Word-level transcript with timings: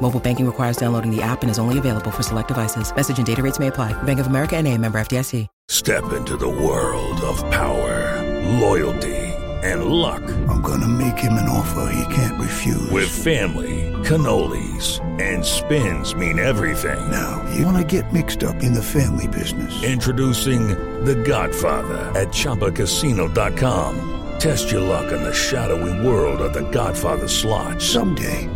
Mobile 0.00 0.20
banking 0.20 0.44
requires 0.44 0.76
downloading 0.76 1.10
the 1.10 1.22
app 1.22 1.42
and 1.42 1.50
is 1.50 1.58
only 1.58 1.78
available 1.78 2.10
for 2.10 2.22
select 2.22 2.48
devices. 2.48 2.94
Message 2.94 3.16
and 3.16 3.26
data 3.26 3.42
rates 3.42 3.58
may 3.58 3.68
apply. 3.68 3.92
Bank 4.02 4.20
of 4.20 4.26
America 4.26 4.56
and 4.56 4.68
a 4.68 4.76
member 4.76 4.98
FDIC. 4.98 5.48
Step 5.68 6.12
into 6.12 6.36
the 6.36 6.48
world 6.48 7.18
of 7.22 7.38
power, 7.50 8.22
loyalty, 8.60 9.16
and 9.64 9.86
luck. 9.86 10.22
I'm 10.46 10.60
gonna 10.60 10.86
make 10.88 11.16
him 11.18 11.32
an 11.34 11.48
offer 11.48 11.90
he 11.90 12.14
can't 12.14 12.38
refuse. 12.40 12.90
With 12.90 13.08
family, 13.08 13.90
cannolis, 14.04 15.00
and 15.18 15.42
spins 15.42 16.14
mean 16.14 16.38
everything. 16.38 17.10
now, 17.10 17.42
you 17.54 17.64
wanna 17.64 17.82
get 17.84 18.12
mixed 18.12 18.44
up 18.44 18.62
in 18.62 18.74
the 18.74 18.82
family 18.82 19.26
business. 19.26 19.82
Introducing 19.82 20.68
The 21.04 21.14
Godfather 21.14 22.12
at 22.14 22.28
ChumbaCasino.com. 22.28 24.10
Test 24.38 24.70
your 24.70 24.82
luck 24.82 25.10
in 25.12 25.22
the 25.22 25.32
shadowy 25.32 26.06
world 26.06 26.42
of 26.42 26.52
The 26.52 26.68
Godfather 26.70 27.28
slot. 27.28 27.80
Someday, 27.80 28.50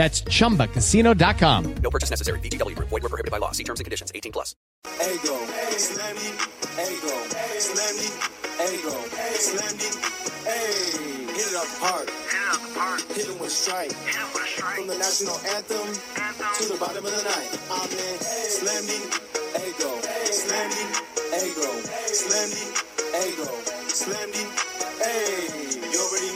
That's 0.00 0.22
chumbacasino.com. 0.22 1.74
No 1.82 1.90
purchase 1.90 2.08
necessary. 2.08 2.40
VGW 2.40 2.74
Group. 2.74 2.88
Void 2.88 3.02
were 3.02 3.10
prohibited 3.10 3.30
by 3.30 3.36
law. 3.36 3.52
See 3.52 3.64
terms 3.64 3.80
and 3.80 3.84
conditions. 3.84 4.10
18 4.14 4.32
plus. 4.32 4.56
Ego, 4.96 5.36
slammy, 5.76 6.32
ego, 6.88 7.16
slammy, 7.60 8.08
ego, 8.64 8.96
slammy, 9.36 9.90
hey. 10.48 11.36
Hit 11.36 11.52
it 11.52 11.54
up 11.54 11.68
hard, 11.84 12.08
hit 13.12 13.28
it 13.28 13.38
with 13.38 13.48
a 13.48 13.50
strike. 13.50 13.92
From 13.92 14.86
the 14.86 14.96
national 14.96 15.36
anthem 15.52 15.92
to 15.92 16.72
the 16.72 16.78
bottom 16.80 17.04
of 17.04 17.12
the 17.12 17.22
night. 17.22 17.60
I'm 17.68 17.92
in 17.92 18.16
slammy, 18.56 19.04
ego, 19.68 20.00
slammy, 20.32 20.84
ego, 21.44 21.68
slammy, 22.08 22.64
ego, 23.20 23.52
slammy, 23.92 24.44
hey. 25.04 25.79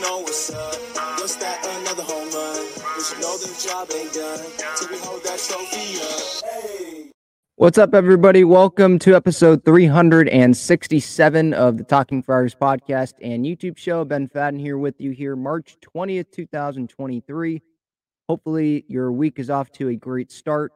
Know 0.05 0.19
what's 0.19 0.51
up. 0.53 0.75
What's 1.17 1.35
that? 1.37 1.65
Another 1.81 2.03
home 2.03 2.29
run. 2.29 2.67
But 2.75 3.11
you 3.11 3.21
know 3.21 3.37
the 3.39 3.47
job 3.67 3.89
ain't 3.91 4.13
done 4.13 4.37
till 4.77 4.89
we 4.89 4.99
hold 4.99 5.23
that 5.23 5.39
trophy 5.39 5.97
up. 5.99 7.11
What's 7.55 7.79
up, 7.79 7.95
everybody? 7.95 8.43
Welcome 8.43 8.99
to 8.99 9.15
episode 9.15 9.65
367 9.65 11.53
of 11.55 11.77
the 11.79 11.83
Talking 11.83 12.21
Friars 12.21 12.53
podcast 12.53 13.13
and 13.19 13.45
YouTube 13.45 13.79
show. 13.79 14.05
Ben 14.05 14.27
Fadden 14.27 14.59
here 14.59 14.77
with 14.77 15.01
you 15.01 15.09
here, 15.09 15.35
March 15.35 15.75
20th, 15.81 16.31
2023. 16.31 17.63
Hopefully, 18.29 18.85
your 18.87 19.11
week 19.11 19.39
is 19.39 19.49
off 19.49 19.71
to 19.71 19.89
a 19.89 19.95
great 19.95 20.31
start. 20.31 20.71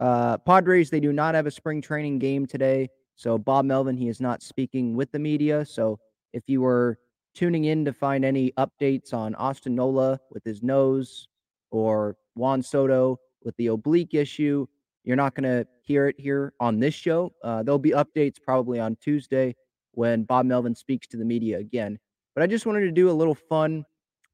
Uh, 0.00 0.38
Padres, 0.38 0.90
they 0.90 0.98
do 0.98 1.12
not 1.12 1.36
have 1.36 1.46
a 1.46 1.52
spring 1.52 1.82
training 1.82 2.18
game 2.18 2.46
today. 2.46 2.90
So, 3.14 3.38
Bob 3.38 3.64
Melvin, 3.64 3.96
he 3.96 4.08
is 4.08 4.20
not 4.20 4.42
speaking 4.42 4.96
with 4.96 5.12
the 5.12 5.20
media. 5.20 5.64
So, 5.64 6.00
if 6.32 6.42
you 6.48 6.62
were 6.62 6.98
tuning 7.34 7.64
in 7.64 7.84
to 7.84 7.92
find 7.92 8.24
any 8.24 8.52
updates 8.52 9.12
on 9.14 9.34
Austin 9.36 9.74
Nola 9.74 10.18
with 10.30 10.44
his 10.44 10.62
nose 10.62 11.28
or 11.70 12.16
Juan 12.34 12.62
Soto 12.62 13.18
with 13.44 13.56
the 13.56 13.68
oblique 13.68 14.14
issue, 14.14 14.66
you're 15.04 15.16
not 15.16 15.34
going 15.34 15.44
to 15.44 15.66
hear 15.82 16.06
it 16.06 16.16
here 16.18 16.52
on 16.60 16.78
this 16.78 16.94
show. 16.94 17.32
Uh, 17.42 17.62
there'll 17.62 17.78
be 17.78 17.90
updates 17.90 18.36
probably 18.42 18.78
on 18.78 18.96
Tuesday 18.96 19.54
when 19.92 20.22
Bob 20.24 20.46
Melvin 20.46 20.74
speaks 20.74 21.06
to 21.08 21.16
the 21.16 21.24
media 21.24 21.58
again. 21.58 21.98
But 22.34 22.42
I 22.42 22.46
just 22.46 22.66
wanted 22.66 22.82
to 22.82 22.92
do 22.92 23.10
a 23.10 23.12
little 23.12 23.34
fun 23.34 23.84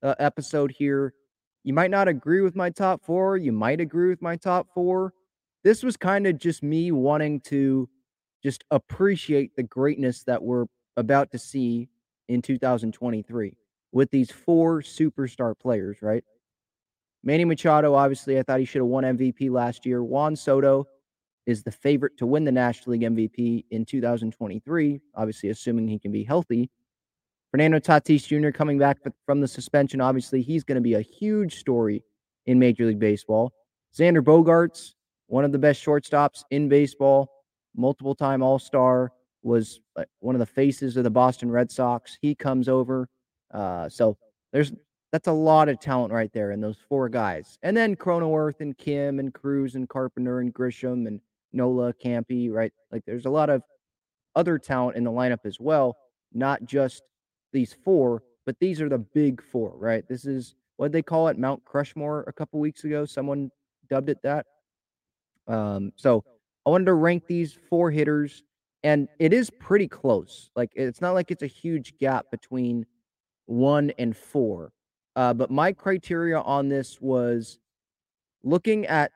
uh, 0.03 0.15
episode 0.19 0.70
here. 0.70 1.15
You 1.65 1.75
might 1.75 1.91
not 1.91 2.06
agree 2.06 2.41
with 2.41 2.54
my 2.54 2.70
top 2.70 3.04
four. 3.04 3.36
You 3.36 3.53
might 3.53 3.80
agree 3.80 4.09
with 4.09 4.22
my 4.22 4.36
top 4.36 4.69
four. 4.75 5.12
This 5.65 5.82
was 5.82 5.97
kind 5.97 6.26
of 6.26 6.38
just 6.38 6.62
me 6.62 6.92
wanting 6.92 7.41
to 7.42 7.88
just 8.42 8.65
appreciate 8.70 9.56
the 9.56 9.65
greatness 9.65 10.22
that 10.25 10.42
we're 10.42 10.66
about 10.97 11.32
to 11.32 11.38
see 11.38 11.88
in 12.28 12.43
2023 12.43 13.56
with 13.93 14.11
these 14.11 14.31
four 14.31 14.81
superstar 14.81 15.59
players, 15.59 15.99
right? 16.03 16.25
Manny 17.25 17.44
Machado, 17.44 17.94
obviously, 17.94 18.39
I 18.39 18.43
thought 18.43 18.61
he 18.61 18.65
should 18.65 18.81
have 18.81 18.87
won 18.87 19.05
MVP 19.05 19.50
last 19.50 19.84
year. 19.84 20.05
Juan 20.05 20.37
Soto 20.37 20.87
is 21.47 21.62
the 21.62 21.72
favorite 21.72 22.16
to 22.19 22.27
win 22.27 22.44
the 22.44 22.53
National 22.53 22.93
League 22.93 23.03
MVP 23.03 23.65
in 23.71 23.84
2023, 23.84 25.00
obviously, 25.15 25.49
assuming 25.49 25.89
he 25.89 25.99
can 25.99 26.12
be 26.12 26.22
healthy. 26.22 26.71
Fernando 27.50 27.78
Tatis 27.78 28.27
Jr. 28.27 28.50
coming 28.50 28.78
back 28.78 28.99
from 29.25 29.41
the 29.41 29.49
suspension, 29.49 30.00
obviously, 30.00 30.43
he's 30.43 30.62
going 30.62 30.77
to 30.77 30.83
be 30.83 30.95
a 30.95 31.00
huge 31.00 31.56
story 31.59 32.05
in 32.47 32.59
Major 32.59 32.84
League 32.84 32.99
Baseball. 32.99 33.53
Xander 33.97 34.22
Bogaerts, 34.22 34.93
one 35.27 35.45
of 35.45 35.53
the 35.53 35.59
best 35.59 35.84
shortstops 35.84 36.45
in 36.50 36.69
baseball, 36.69 37.28
multiple 37.75 38.15
time 38.15 38.43
All 38.43 38.59
Star, 38.59 39.12
was 39.43 39.81
one 40.21 40.34
of 40.34 40.41
the 40.41 40.47
faces 40.47 40.97
of 40.97 41.04
the 41.04 41.10
Boston 41.10 41.50
Red 41.50 41.71
Sox. 41.71 42.19
He 42.21 42.34
comes 42.34 42.69
over. 42.69 43.09
Uh, 43.53 43.88
so 43.88 44.16
there's 44.53 44.72
that's 45.12 45.28
a 45.28 45.32
lot 45.32 45.69
of 45.69 45.81
talent 45.81 46.12
right 46.12 46.31
there 46.32 46.50
in 46.50 46.60
those 46.60 46.76
four 46.88 47.09
guys. 47.09 47.59
And 47.62 47.77
then 47.77 47.97
Cronenworth 47.97 48.60
and 48.60 48.77
Kim 48.77 49.19
and 49.19 49.32
Cruz 49.32 49.75
and 49.75 49.88
Carpenter 49.88 50.41
and 50.41 50.53
Grisham 50.53 51.06
and 51.06 51.21
Nola 51.53 51.94
Campy, 51.94 52.53
right? 52.53 52.72
Like 52.93 53.04
there's 53.06 53.25
a 53.25 53.31
lot 53.31 53.48
of 53.48 53.62
other 54.37 54.59
talent 54.59 54.97
in 54.97 55.04
the 55.04 55.10
lineup 55.10 55.47
as 55.47 55.59
well, 55.59 55.97
not 56.32 56.65
just 56.65 57.03
these 57.53 57.75
four, 57.84 58.22
but 58.44 58.56
these 58.60 58.81
are 58.81 58.88
the 58.88 58.98
big 58.98 59.43
four, 59.43 59.72
right? 59.77 60.06
This 60.09 60.27
is 60.27 60.54
what 60.77 60.93
they 60.93 61.03
call 61.03 61.28
it, 61.28 61.38
Mount 61.38 61.65
Crushmore 61.65 62.27
a 62.28 62.32
couple 62.32 62.60
weeks 62.60 62.84
ago. 62.84 63.04
Someone 63.04 63.51
dubbed 63.89 64.10
it 64.10 64.22
that. 64.22 64.47
Um, 65.47 65.92
so 65.97 66.22
I 66.66 66.71
wanted 66.71 66.84
to 66.86 66.95
rank 66.95 67.27
these 67.27 67.57
four 67.71 67.91
hitters, 67.91 68.42
and 68.83 69.09
it 69.19 69.33
is 69.33 69.51
pretty 69.51 69.89
close. 69.89 70.51
Like 70.54 70.72
it's 70.75 71.01
not 71.01 71.13
like 71.13 71.30
it's 71.30 71.42
a 71.42 71.48
huge 71.48 71.97
gap 71.98 72.30
between 72.30 72.86
one 73.47 73.92
and 73.98 74.16
four. 74.16 74.72
Uh, 75.16 75.34
but 75.34 75.51
my 75.51 75.72
criteria 75.72 76.41
on 76.41 76.69
this 76.69 77.01
was 77.01 77.59
looking 78.45 78.86
at 78.86 79.10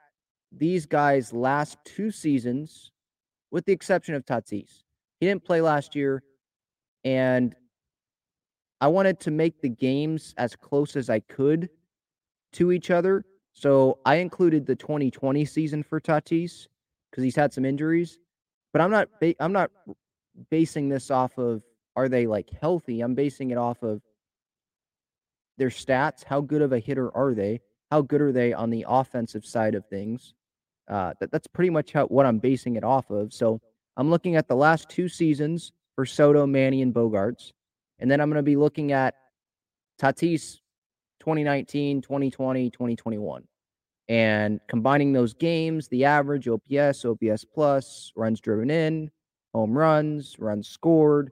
these 0.50 0.84
guys' 0.86 1.32
last 1.32 1.78
two 1.84 2.10
seasons, 2.10 2.90
with 3.50 3.64
the 3.64 3.72
exception 3.72 4.14
of 4.14 4.24
Tatis. 4.26 4.82
He 5.20 5.26
didn't 5.26 5.44
play 5.44 5.60
last 5.60 5.94
year, 5.94 6.22
and 7.04 7.54
I 8.80 8.88
wanted 8.88 9.20
to 9.20 9.30
make 9.30 9.60
the 9.60 9.68
games 9.68 10.34
as 10.36 10.56
close 10.56 10.96
as 10.96 11.08
I 11.08 11.20
could 11.20 11.70
to 12.54 12.72
each 12.72 12.90
other. 12.90 13.24
So 13.54 13.98
I 14.04 14.16
included 14.16 14.66
the 14.66 14.74
2020 14.74 15.44
season 15.44 15.82
for 15.82 16.00
Tatis 16.00 16.66
because 17.10 17.22
he's 17.22 17.36
had 17.36 17.52
some 17.52 17.64
injuries. 17.64 18.18
But 18.72 18.82
I'm 18.82 18.90
not 18.90 19.08
ba- 19.20 19.34
I'm 19.40 19.52
not 19.52 19.70
basing 20.50 20.88
this 20.88 21.10
off 21.10 21.38
of 21.38 21.62
are 21.94 22.08
they 22.08 22.26
like 22.26 22.48
healthy? 22.60 23.00
I'm 23.00 23.14
basing 23.14 23.50
it 23.50 23.58
off 23.58 23.82
of 23.82 24.00
their 25.58 25.68
stats. 25.68 26.24
How 26.24 26.40
good 26.40 26.62
of 26.62 26.72
a 26.72 26.78
hitter 26.78 27.14
are 27.14 27.34
they? 27.34 27.60
how 27.92 28.00
good 28.00 28.22
are 28.22 28.32
they 28.32 28.54
on 28.54 28.70
the 28.70 28.86
offensive 28.88 29.44
side 29.44 29.74
of 29.74 29.84
things. 29.84 30.32
Uh, 30.88 31.12
that, 31.20 31.30
that's 31.30 31.46
pretty 31.46 31.68
much 31.68 31.92
how, 31.92 32.06
what 32.06 32.24
I'm 32.24 32.38
basing 32.38 32.76
it 32.76 32.84
off 32.84 33.10
of. 33.10 33.34
So 33.34 33.60
I'm 33.98 34.08
looking 34.08 34.34
at 34.34 34.48
the 34.48 34.56
last 34.56 34.88
two 34.88 35.10
seasons 35.10 35.72
for 35.94 36.06
Soto, 36.06 36.46
Manny, 36.46 36.80
and 36.80 36.94
Bogaerts. 36.94 37.52
And 37.98 38.10
then 38.10 38.18
I'm 38.18 38.30
going 38.30 38.38
to 38.38 38.42
be 38.42 38.56
looking 38.56 38.92
at 38.92 39.14
Tatis 40.00 40.60
2019, 41.20 42.00
2020, 42.00 42.70
2021. 42.70 43.44
And 44.12 44.60
combining 44.68 45.14
those 45.14 45.32
games, 45.32 45.88
the 45.88 46.04
average, 46.04 46.46
OPS, 46.46 47.06
OPS 47.06 47.46
plus, 47.46 48.12
runs 48.14 48.42
driven 48.42 48.70
in, 48.70 49.10
home 49.54 49.72
runs, 49.72 50.36
runs 50.38 50.68
scored. 50.68 51.30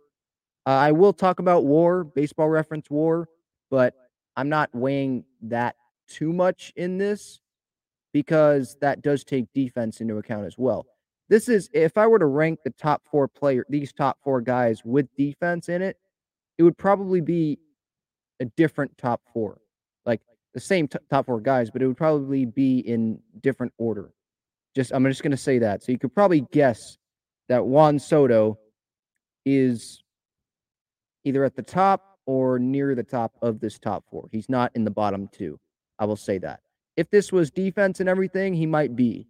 Uh, 0.64 0.70
I 0.70 0.90
will 0.90 1.12
talk 1.12 1.40
about 1.40 1.66
war, 1.66 2.04
baseball 2.04 2.48
reference 2.48 2.88
war, 2.88 3.28
but 3.70 3.92
I'm 4.34 4.48
not 4.48 4.74
weighing 4.74 5.26
that 5.42 5.76
too 6.08 6.32
much 6.32 6.72
in 6.74 6.96
this 6.96 7.42
because 8.14 8.78
that 8.80 9.02
does 9.02 9.24
take 9.24 9.52
defense 9.52 10.00
into 10.00 10.16
account 10.16 10.46
as 10.46 10.56
well. 10.56 10.86
This 11.28 11.50
is 11.50 11.68
if 11.74 11.98
I 11.98 12.06
were 12.06 12.18
to 12.18 12.24
rank 12.24 12.60
the 12.64 12.70
top 12.70 13.02
four 13.04 13.28
player, 13.28 13.66
these 13.68 13.92
top 13.92 14.16
four 14.24 14.40
guys 14.40 14.82
with 14.86 15.06
defense 15.18 15.68
in 15.68 15.82
it, 15.82 15.98
it 16.56 16.62
would 16.62 16.78
probably 16.78 17.20
be 17.20 17.58
a 18.40 18.46
different 18.46 18.96
top 18.96 19.20
four, 19.34 19.60
the 20.54 20.60
same 20.60 20.88
t- 20.88 20.98
top 21.08 21.26
four 21.26 21.40
guys, 21.40 21.70
but 21.70 21.82
it 21.82 21.86
would 21.86 21.96
probably 21.96 22.44
be 22.44 22.80
in 22.80 23.20
different 23.40 23.72
order. 23.78 24.10
Just 24.74 24.92
I'm 24.92 25.04
just 25.04 25.22
going 25.22 25.30
to 25.32 25.36
say 25.36 25.58
that, 25.58 25.82
so 25.82 25.92
you 25.92 25.98
could 25.98 26.14
probably 26.14 26.42
guess 26.52 26.98
that 27.48 27.64
Juan 27.64 27.98
Soto 27.98 28.58
is 29.44 30.02
either 31.24 31.44
at 31.44 31.56
the 31.56 31.62
top 31.62 32.18
or 32.26 32.58
near 32.58 32.94
the 32.94 33.02
top 33.02 33.34
of 33.42 33.60
this 33.60 33.78
top 33.78 34.04
four. 34.10 34.28
He's 34.30 34.48
not 34.48 34.70
in 34.74 34.84
the 34.84 34.90
bottom 34.90 35.28
two. 35.32 35.58
I 35.98 36.04
will 36.04 36.16
say 36.16 36.38
that. 36.38 36.60
If 36.96 37.10
this 37.10 37.32
was 37.32 37.50
defense 37.50 38.00
and 38.00 38.08
everything, 38.08 38.54
he 38.54 38.66
might 38.66 38.94
be. 38.94 39.26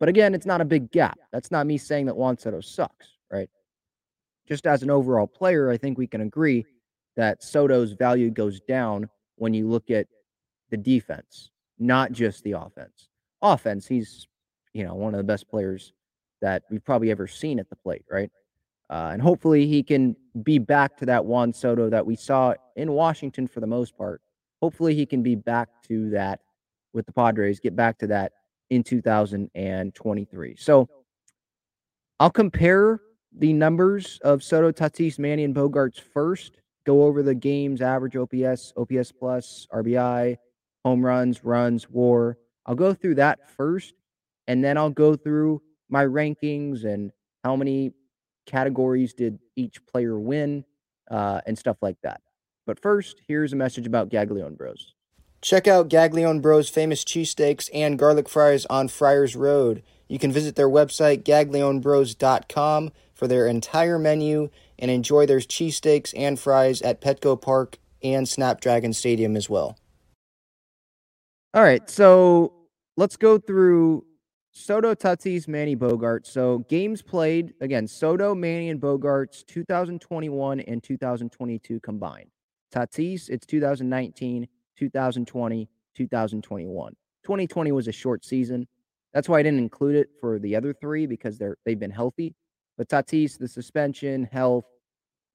But 0.00 0.08
again, 0.08 0.34
it's 0.34 0.46
not 0.46 0.60
a 0.60 0.64
big 0.64 0.90
gap. 0.90 1.18
That's 1.32 1.50
not 1.50 1.66
me 1.66 1.78
saying 1.78 2.06
that 2.06 2.16
Juan 2.16 2.36
Soto 2.36 2.60
sucks, 2.60 3.06
right? 3.30 3.48
Just 4.46 4.66
as 4.66 4.82
an 4.82 4.90
overall 4.90 5.26
player, 5.26 5.70
I 5.70 5.76
think 5.76 5.96
we 5.96 6.06
can 6.06 6.20
agree 6.20 6.66
that 7.16 7.42
Soto's 7.42 7.92
value 7.92 8.30
goes 8.30 8.60
down 8.60 9.08
when 9.36 9.54
you 9.54 9.68
look 9.68 9.90
at 9.90 10.06
the 10.74 10.82
defense, 10.82 11.50
not 11.78 12.10
just 12.12 12.42
the 12.42 12.52
offense. 12.52 13.08
Offense, 13.42 13.86
he's, 13.86 14.26
you 14.72 14.84
know, 14.84 14.94
one 14.94 15.14
of 15.14 15.18
the 15.18 15.24
best 15.24 15.48
players 15.48 15.92
that 16.40 16.64
we've 16.70 16.84
probably 16.84 17.10
ever 17.10 17.28
seen 17.28 17.60
at 17.60 17.70
the 17.70 17.76
plate, 17.76 18.04
right? 18.10 18.30
Uh, 18.90 19.10
and 19.12 19.22
hopefully 19.22 19.66
he 19.66 19.82
can 19.82 20.16
be 20.42 20.58
back 20.58 20.96
to 20.96 21.06
that 21.06 21.24
Juan 21.24 21.52
Soto 21.52 21.88
that 21.88 22.04
we 22.04 22.16
saw 22.16 22.54
in 22.76 22.92
Washington 22.92 23.46
for 23.46 23.60
the 23.60 23.66
most 23.66 23.96
part. 23.96 24.20
Hopefully 24.60 24.94
he 24.94 25.06
can 25.06 25.22
be 25.22 25.36
back 25.36 25.68
to 25.88 26.10
that 26.10 26.40
with 26.92 27.06
the 27.06 27.12
Padres, 27.12 27.60
get 27.60 27.76
back 27.76 27.98
to 27.98 28.06
that 28.08 28.32
in 28.70 28.82
2023. 28.82 30.56
So 30.56 30.88
I'll 32.18 32.30
compare 32.30 33.00
the 33.36 33.52
numbers 33.52 34.18
of 34.22 34.42
Soto, 34.42 34.72
Tatis, 34.72 35.18
Manny, 35.18 35.44
and 35.44 35.54
Bogaerts 35.54 36.00
first. 36.00 36.60
Go 36.84 37.04
over 37.04 37.22
the 37.22 37.34
games, 37.34 37.80
average 37.80 38.16
OPS, 38.16 38.72
OPS 38.76 39.12
plus, 39.12 39.66
RBI, 39.72 40.36
home 40.84 41.04
runs, 41.04 41.44
runs, 41.44 41.88
WAR. 41.90 42.38
I'll 42.66 42.74
go 42.74 42.94
through 42.94 43.16
that 43.16 43.50
first, 43.50 43.94
and 44.46 44.62
then 44.62 44.76
I'll 44.76 44.90
go 44.90 45.16
through 45.16 45.62
my 45.88 46.04
rankings 46.04 46.84
and 46.84 47.12
how 47.42 47.56
many 47.56 47.92
categories 48.46 49.14
did 49.14 49.38
each 49.56 49.84
player 49.86 50.18
win 50.18 50.64
uh, 51.10 51.40
and 51.46 51.58
stuff 51.58 51.78
like 51.82 51.96
that. 52.02 52.20
But 52.66 52.80
first, 52.80 53.20
here's 53.26 53.52
a 53.52 53.56
message 53.56 53.86
about 53.86 54.10
Gaglione 54.10 54.56
Bros. 54.56 54.94
Check 55.42 55.68
out 55.68 55.90
Gaglione 55.90 56.40
Bros' 56.40 56.70
famous 56.70 57.04
cheesesteaks 57.04 57.68
and 57.74 57.98
garlic 57.98 58.28
fries 58.28 58.64
on 58.66 58.88
Friars 58.88 59.36
Road. 59.36 59.82
You 60.08 60.18
can 60.18 60.32
visit 60.32 60.56
their 60.56 60.68
website, 60.68 61.22
gaglionebros.com, 61.22 62.92
for 63.12 63.28
their 63.28 63.46
entire 63.46 63.98
menu 63.98 64.48
and 64.78 64.90
enjoy 64.90 65.26
their 65.26 65.38
cheesesteaks 65.38 66.14
and 66.16 66.38
fries 66.38 66.80
at 66.82 67.00
Petco 67.00 67.40
Park 67.40 67.78
and 68.02 68.28
Snapdragon 68.28 68.92
Stadium 68.92 69.36
as 69.36 69.48
well. 69.48 69.76
All 71.54 71.62
right, 71.62 71.88
so 71.88 72.52
let's 72.96 73.16
go 73.16 73.38
through 73.38 74.04
Soto, 74.50 74.92
Tatis, 74.92 75.46
Manny, 75.46 75.76
Bogaerts. 75.76 76.26
So 76.26 76.58
games 76.68 77.00
played 77.00 77.54
again: 77.60 77.86
Soto, 77.86 78.34
Manny, 78.34 78.70
and 78.70 78.80
Bogaerts 78.80 79.46
2021 79.46 80.58
and 80.58 80.82
2022 80.82 81.78
combined. 81.78 82.28
Tatis, 82.74 83.28
it's 83.28 83.46
2019, 83.46 84.48
2020, 84.76 85.68
2021. 85.94 86.92
2020 87.22 87.70
was 87.70 87.86
a 87.86 87.92
short 87.92 88.24
season. 88.24 88.66
That's 89.12 89.28
why 89.28 89.38
I 89.38 89.44
didn't 89.44 89.60
include 89.60 89.94
it 89.94 90.08
for 90.20 90.40
the 90.40 90.56
other 90.56 90.72
three 90.72 91.06
because 91.06 91.38
they're 91.38 91.56
they've 91.64 91.78
been 91.78 91.92
healthy. 91.92 92.34
But 92.76 92.88
Tatis, 92.88 93.38
the 93.38 93.46
suspension, 93.46 94.24
health, 94.24 94.64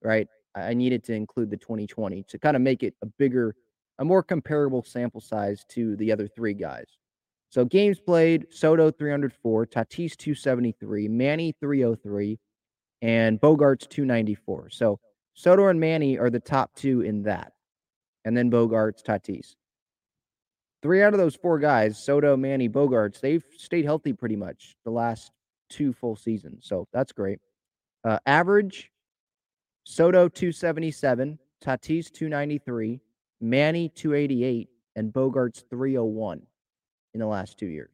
right? 0.04 0.28
I 0.54 0.74
needed 0.74 1.06
to 1.06 1.14
include 1.14 1.50
the 1.50 1.56
2020 1.56 2.24
to 2.24 2.40
kind 2.40 2.58
of 2.58 2.62
make 2.62 2.84
it 2.84 2.94
a 3.02 3.06
bigger, 3.06 3.56
a 4.00 4.06
more 4.06 4.24
comparable 4.24 4.82
sample 4.82 5.22
size 5.22 5.64
to 5.70 5.96
the 5.98 6.12
other 6.12 6.28
three 6.28 6.54
guys. 6.54 6.88
So 7.50 7.66
games 7.66 8.00
played, 8.00 8.48
Soto 8.50 8.92
304, 8.92 9.66
Tatis 9.68 10.16
273, 10.16 11.08
Manny 11.08 11.54
303, 11.60 12.40
and 13.02 13.40
Bogaerts 13.42 13.90
294. 13.90 14.70
So 14.70 15.00
Soto 15.34 15.68
and 15.68 15.80
Manny 15.80 16.18
are 16.18 16.30
the 16.30 16.40
top 16.40 16.72
two 16.76 17.02
in 17.02 17.24
that. 17.24 17.54
And 18.26 18.36
then 18.36 18.52
Bogaerts, 18.52 19.04
Tatis. 19.04 19.56
Three 20.82 21.04
out 21.04 21.14
of 21.14 21.20
those 21.20 21.36
four 21.36 21.60
guys, 21.60 22.02
Soto, 22.02 22.38
Manny, 22.38 22.70
Bogaerts, 22.70 23.20
they've 23.20 23.44
stayed 23.58 23.84
healthy 23.84 24.14
pretty 24.14 24.36
much 24.36 24.78
the 24.86 24.92
last 24.92 25.32
two 25.70 25.92
full 25.92 26.16
seasons. 26.16 26.66
So 26.66 26.88
that's 26.94 27.12
great. 27.12 27.40
Uh, 28.04 28.20
average 28.26 28.92
Soto 29.84 30.30
277, 30.30 31.40
Tatis 31.62 32.12
293, 32.12 33.02
Manny 33.42 33.90
288, 33.90 34.70
and 34.96 35.14
Bogaerts 35.14 35.64
301 35.70 36.42
in 37.14 37.20
the 37.20 37.26
last 37.26 37.58
two 37.58 37.68
years. 37.68 37.92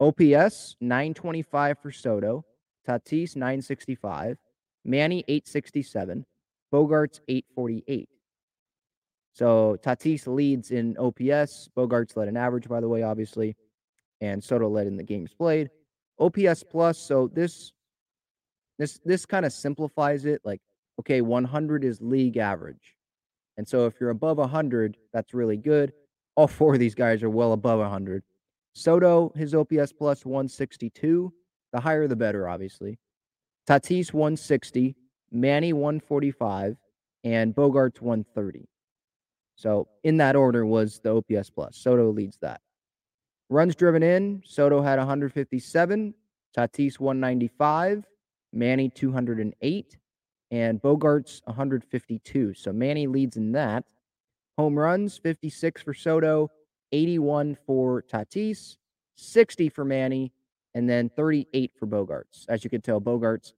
OPS 0.00 0.76
925 0.80 1.78
for 1.78 1.90
Soto, 1.90 2.44
Tatis 2.86 3.36
965, 3.36 4.38
Manny 4.84 5.24
867, 5.28 6.24
Bogaerts 6.72 7.20
848. 7.28 8.08
So 9.32 9.76
Tatis 9.82 10.26
leads 10.26 10.70
in 10.70 10.96
OPS. 10.98 11.68
Bogaerts 11.76 12.16
led 12.16 12.28
an 12.28 12.36
average, 12.36 12.68
by 12.68 12.80
the 12.80 12.88
way, 12.88 13.02
obviously, 13.02 13.56
and 14.20 14.42
Soto 14.42 14.68
led 14.68 14.86
in 14.86 14.96
the 14.96 15.04
games 15.04 15.32
played. 15.32 15.70
OPS 16.18 16.64
plus. 16.64 16.98
So 16.98 17.28
this 17.32 17.72
this 18.78 18.98
this 19.04 19.26
kind 19.26 19.46
of 19.46 19.52
simplifies 19.52 20.24
it. 20.24 20.40
Like, 20.44 20.60
okay, 21.00 21.20
100 21.20 21.84
is 21.84 22.00
league 22.00 22.36
average, 22.36 22.96
and 23.58 23.68
so 23.68 23.86
if 23.86 23.94
you're 24.00 24.10
above 24.10 24.38
100, 24.38 24.96
that's 25.12 25.34
really 25.34 25.56
good. 25.56 25.92
All 26.36 26.46
four 26.46 26.74
of 26.74 26.80
these 26.80 26.94
guys 26.94 27.24
are 27.24 27.28
well 27.28 27.52
above 27.52 27.80
100. 27.80 28.22
Soto, 28.72 29.32
his 29.34 29.52
OPS 29.52 29.92
plus 29.92 30.24
162. 30.24 31.32
The 31.72 31.80
higher, 31.80 32.06
the 32.06 32.14
better, 32.14 32.48
obviously. 32.48 32.98
Tatis 33.68 34.12
160, 34.12 34.94
Manny 35.32 35.72
145, 35.72 36.76
and 37.24 37.54
Bogart's 37.54 38.00
130. 38.00 38.68
So 39.56 39.88
in 40.04 40.18
that 40.18 40.36
order 40.36 40.64
was 40.64 41.00
the 41.00 41.16
OPS 41.16 41.50
plus. 41.50 41.76
Soto 41.76 42.12
leads 42.12 42.38
that. 42.38 42.60
Runs 43.50 43.74
driven 43.74 44.04
in, 44.04 44.40
Soto 44.44 44.80
had 44.80 44.98
157, 44.98 46.14
Tatis 46.56 47.00
195, 47.00 48.04
Manny 48.52 48.88
208, 48.88 49.96
and 50.50 50.80
Bogaerts 50.80 51.40
152. 51.44 52.54
So 52.54 52.72
Manny 52.72 53.06
leads 53.06 53.36
in 53.36 53.52
that. 53.52 53.84
Home 54.56 54.78
runs 54.78 55.18
56 55.18 55.82
for 55.82 55.94
Soto, 55.94 56.50
81 56.92 57.56
for 57.66 58.02
Tatis, 58.02 58.76
60 59.16 59.68
for 59.68 59.84
Manny, 59.84 60.32
and 60.74 60.88
then 60.88 61.08
38 61.08 61.72
for 61.78 61.86
Bogaerts. 61.86 62.44
As 62.48 62.64
you 62.64 62.70
can 62.70 62.80
tell, 62.80 63.00
Bogaerts, 63.00 63.52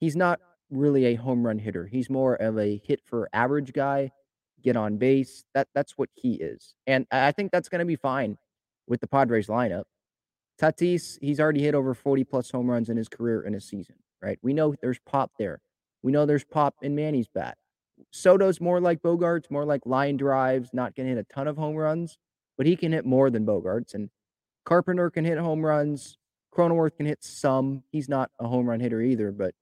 he's 0.00 0.16
not 0.16 0.40
really 0.70 1.06
a 1.06 1.14
home 1.14 1.46
run 1.46 1.58
hitter. 1.58 1.86
He's 1.86 2.10
more 2.10 2.34
of 2.34 2.58
a 2.58 2.80
hit 2.84 3.00
for 3.06 3.28
average 3.32 3.72
guy, 3.72 4.10
get 4.62 4.76
on 4.76 4.96
base. 4.96 5.44
That 5.54 5.68
that's 5.74 5.92
what 5.96 6.08
he 6.14 6.34
is. 6.34 6.74
And 6.86 7.06
I 7.10 7.32
think 7.32 7.52
that's 7.52 7.68
going 7.68 7.80
to 7.80 7.84
be 7.84 7.96
fine 7.96 8.38
with 8.86 9.00
the 9.00 9.06
Padres 9.06 9.46
lineup. 9.46 9.84
Tatis, 10.60 11.18
he's 11.20 11.40
already 11.40 11.62
hit 11.62 11.74
over 11.74 11.94
40 11.94 12.24
plus 12.24 12.50
home 12.50 12.70
runs 12.70 12.88
in 12.88 12.96
his 12.96 13.08
career 13.08 13.42
in 13.42 13.54
a 13.54 13.60
season, 13.60 13.96
right? 14.22 14.38
We 14.42 14.52
know 14.52 14.74
there's 14.80 15.00
pop 15.06 15.32
there. 15.38 15.60
We 16.04 16.12
know 16.12 16.26
there's 16.26 16.44
pop 16.44 16.74
in 16.82 16.94
Manny's 16.94 17.28
bat. 17.28 17.56
Soto's 18.10 18.60
more 18.60 18.78
like 18.78 19.00
Bogaerts, 19.00 19.50
more 19.50 19.64
like 19.64 19.80
line 19.86 20.18
drives, 20.18 20.68
not 20.74 20.94
going 20.94 21.08
to 21.08 21.14
hit 21.14 21.26
a 21.30 21.34
ton 21.34 21.48
of 21.48 21.56
home 21.56 21.74
runs, 21.74 22.18
but 22.58 22.66
he 22.66 22.76
can 22.76 22.92
hit 22.92 23.06
more 23.06 23.30
than 23.30 23.46
Bogaerts. 23.46 23.94
And 23.94 24.10
Carpenter 24.66 25.08
can 25.08 25.24
hit 25.24 25.38
home 25.38 25.64
runs. 25.64 26.18
Cronenworth 26.54 26.98
can 26.98 27.06
hit 27.06 27.24
some. 27.24 27.82
He's 27.90 28.06
not 28.06 28.30
a 28.38 28.46
home 28.46 28.68
run 28.68 28.80
hitter 28.80 29.00
either, 29.00 29.32
but 29.32 29.54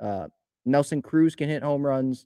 uh, 0.00 0.28
Nelson 0.64 1.02
Cruz 1.02 1.34
can 1.34 1.50
hit 1.50 1.62
home 1.62 1.84
runs. 1.84 2.24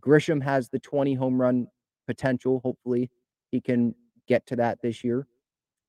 Grisham 0.00 0.42
has 0.42 0.68
the 0.68 0.80
20 0.80 1.14
home 1.14 1.40
run 1.40 1.68
potential. 2.08 2.60
Hopefully, 2.64 3.10
he 3.52 3.60
can 3.60 3.94
get 4.26 4.44
to 4.48 4.56
that 4.56 4.82
this 4.82 5.04
year. 5.04 5.28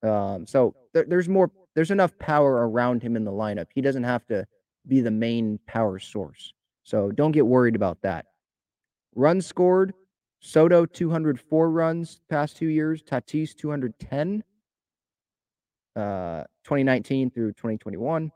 Um, 0.03 0.45
so 0.45 0.75
there, 0.93 1.05
there's 1.07 1.27
more, 1.27 1.49
there's 1.73 1.89
enough 1.89 2.17
power 2.19 2.69
around 2.69 3.01
him 3.01 3.15
in 3.15 3.25
the 3.25 3.31
lineup. 3.31 3.65
He 3.73 3.81
doesn't 3.81 4.03
have 4.03 4.27
to 4.27 4.45
be 4.87 5.01
the 5.01 5.09
main 5.09 5.59
power 5.65 5.97
source. 5.97 6.53
So 6.85 7.11
don't 7.11 7.31
get 7.31 7.45
worried 7.45 7.75
about 7.75 8.01
that. 8.03 8.27
Runs 9.15 9.45
scored 9.45 9.93
Soto 10.39 10.85
204 10.85 11.71
runs 11.71 12.21
past 12.29 12.55
two 12.55 12.67
years, 12.67 13.01
Tatis 13.01 13.55
210, 13.55 14.43
uh, 15.95 16.43
2019 16.63 17.31
through 17.31 17.51
2021. 17.53 18.31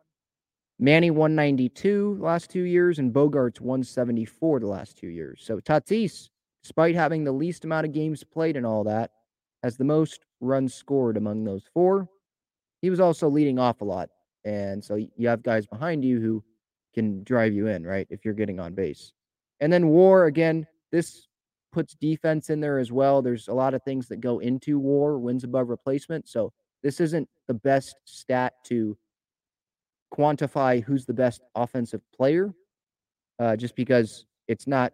Manny 0.80 1.12
192 1.12 2.18
last 2.20 2.50
two 2.50 2.64
years, 2.64 2.98
and 2.98 3.14
Bogaerts 3.14 3.62
174 3.62 4.60
the 4.62 4.68
last 4.68 4.98
two 4.98 5.10
years. 5.10 5.42
So 5.44 5.60
Tatis, 5.60 6.30
despite 6.64 6.96
having 6.96 7.24
the 7.24 7.32
least 7.32 7.66
amount 7.66 7.86
of 7.86 7.92
games 7.92 8.24
played 8.24 8.58
and 8.58 8.66
all 8.66 8.84
that, 8.86 9.12
has 9.62 9.78
the 9.78 9.84
most 9.84 10.26
runs 10.42 10.74
scored 10.74 11.18
among 11.18 11.44
those 11.44 11.66
four. 11.74 12.10
He 12.82 12.90
was 12.90 13.00
also 13.00 13.30
leading 13.30 13.60
off 13.60 13.82
a 13.82 13.86
lot. 13.86 14.10
And 14.46 14.84
so 14.84 14.96
you 14.96 15.28
have 15.28 15.44
guys 15.44 15.68
behind 15.68 16.04
you 16.04 16.20
who 16.20 16.44
can 16.94 17.24
drive 17.24 17.54
you 17.54 17.68
in, 17.68 17.86
right? 17.86 18.08
If 18.10 18.26
you're 18.26 18.34
getting 18.34 18.60
on 18.60 18.74
base. 18.74 19.14
And 19.60 19.72
then 19.72 19.88
war, 19.88 20.26
again, 20.26 20.66
this 20.92 21.28
puts 21.72 21.94
defense 21.96 22.50
in 22.50 22.60
there 22.60 22.80
as 22.80 22.92
well. 22.92 23.22
There's 23.22 23.48
a 23.48 23.54
lot 23.54 23.74
of 23.74 23.84
things 23.84 24.08
that 24.08 24.22
go 24.22 24.40
into 24.40 24.80
war, 24.80 25.20
wins 25.20 25.44
above 25.44 25.70
replacement. 25.70 26.28
So 26.28 26.52
this 26.82 27.00
isn't 27.00 27.30
the 27.48 27.54
best 27.54 27.96
stat 28.06 28.54
to 28.66 28.98
quantify 30.14 30.84
who's 30.84 31.06
the 31.06 31.14
best 31.14 31.42
offensive 31.56 32.02
player, 32.16 32.54
uh, 33.38 33.56
just 33.56 33.76
because 33.76 34.26
it's 34.48 34.68
not 34.68 34.94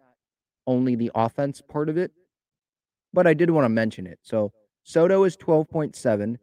only 0.66 0.96
the 0.96 1.10
offense 1.14 1.62
part 1.66 1.88
of 1.88 1.96
it. 1.96 2.12
But 3.12 3.26
I 3.26 3.34
did 3.34 3.50
want 3.50 3.64
to 3.64 3.70
mention 3.70 4.06
it. 4.06 4.18
So 4.22 4.52
Soto 4.82 5.24
is 5.24 5.36
12.7, 5.36 6.36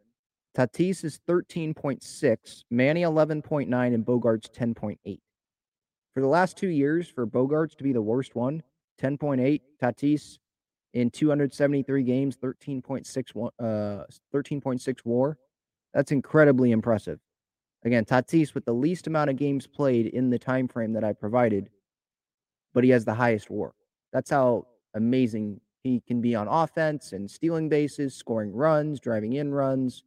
Tatis 0.56 1.04
is 1.04 1.20
13.6, 1.28 2.64
Manny 2.70 3.02
11.9, 3.02 3.94
and 3.94 4.04
Bogaerts 4.04 4.50
10.8. 4.50 5.20
For 6.14 6.20
the 6.20 6.28
last 6.28 6.56
two 6.56 6.68
years, 6.68 7.08
for 7.08 7.26
Bogaerts 7.26 7.76
to 7.76 7.84
be 7.84 7.92
the 7.92 8.00
worst 8.00 8.36
one, 8.36 8.62
10.8, 9.02 9.60
Tatis 9.82 10.38
in 10.92 11.10
273 11.10 12.02
games, 12.04 12.36
13.6 12.36 13.50
uh 13.58 14.04
13.6 14.32 14.96
war. 15.04 15.38
That's 15.92 16.12
incredibly 16.12 16.70
impressive. 16.70 17.18
Again, 17.84 18.04
Tatis 18.04 18.54
with 18.54 18.64
the 18.64 18.72
least 18.72 19.08
amount 19.08 19.30
of 19.30 19.36
games 19.36 19.66
played 19.66 20.06
in 20.06 20.30
the 20.30 20.38
time 20.38 20.68
frame 20.68 20.92
that 20.92 21.04
I 21.04 21.12
provided, 21.12 21.68
but 22.72 22.84
he 22.84 22.90
has 22.90 23.04
the 23.04 23.14
highest 23.14 23.50
war. 23.50 23.74
That's 24.12 24.30
how 24.30 24.68
amazing 24.94 25.60
he 25.82 26.00
can 26.00 26.20
be 26.20 26.36
on 26.36 26.46
offense 26.46 27.12
and 27.12 27.28
stealing 27.28 27.68
bases, 27.68 28.14
scoring 28.14 28.52
runs, 28.52 29.00
driving 29.00 29.34
in 29.34 29.52
runs, 29.52 30.04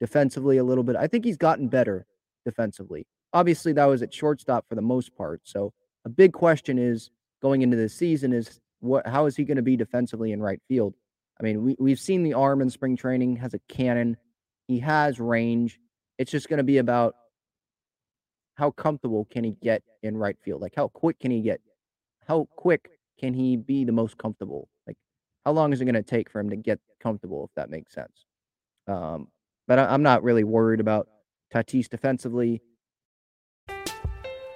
defensively 0.00 0.58
a 0.58 0.64
little 0.64 0.84
bit. 0.84 0.96
I 0.96 1.06
think 1.06 1.24
he's 1.24 1.38
gotten 1.38 1.68
better 1.68 2.06
defensively. 2.44 3.06
Obviously, 3.36 3.74
that 3.74 3.84
was 3.84 4.00
at 4.00 4.14
shortstop 4.14 4.66
for 4.66 4.76
the 4.76 4.80
most 4.80 5.14
part. 5.14 5.42
So 5.44 5.74
a 6.06 6.08
big 6.08 6.32
question 6.32 6.78
is 6.78 7.10
going 7.42 7.60
into 7.60 7.76
this 7.76 7.94
season 7.94 8.32
is 8.32 8.60
what 8.80 9.06
how 9.06 9.26
is 9.26 9.36
he 9.36 9.44
going 9.44 9.58
to 9.58 9.62
be 9.62 9.76
defensively 9.76 10.32
in 10.32 10.40
right 10.40 10.60
field? 10.68 10.94
I 11.38 11.42
mean, 11.42 11.62
we, 11.62 11.76
we've 11.78 12.00
seen 12.00 12.22
the 12.22 12.32
arm 12.32 12.62
in 12.62 12.70
spring 12.70 12.96
training, 12.96 13.36
has 13.36 13.52
a 13.52 13.58
cannon, 13.68 14.16
he 14.68 14.78
has 14.80 15.20
range. 15.20 15.78
It's 16.16 16.30
just 16.30 16.48
going 16.48 16.58
to 16.58 16.64
be 16.64 16.78
about 16.78 17.14
how 18.54 18.70
comfortable 18.70 19.26
can 19.26 19.44
he 19.44 19.52
get 19.62 19.82
in 20.02 20.16
right 20.16 20.36
field? 20.42 20.62
Like 20.62 20.74
how 20.74 20.88
quick 20.88 21.20
can 21.20 21.30
he 21.30 21.42
get? 21.42 21.60
How 22.26 22.48
quick 22.56 22.88
can 23.20 23.34
he 23.34 23.56
be 23.56 23.84
the 23.84 23.92
most 23.92 24.16
comfortable? 24.16 24.70
Like 24.86 24.96
how 25.44 25.52
long 25.52 25.74
is 25.74 25.82
it 25.82 25.84
going 25.84 25.94
to 25.94 26.02
take 26.02 26.30
for 26.30 26.40
him 26.40 26.48
to 26.48 26.56
get 26.56 26.80
comfortable? 27.02 27.44
If 27.44 27.54
that 27.56 27.68
makes 27.68 27.92
sense. 27.92 28.24
Um, 28.88 29.28
but 29.68 29.78
I, 29.78 29.92
I'm 29.92 30.02
not 30.02 30.22
really 30.22 30.44
worried 30.44 30.80
about 30.80 31.08
Tatis 31.54 31.88
defensively. 31.88 32.62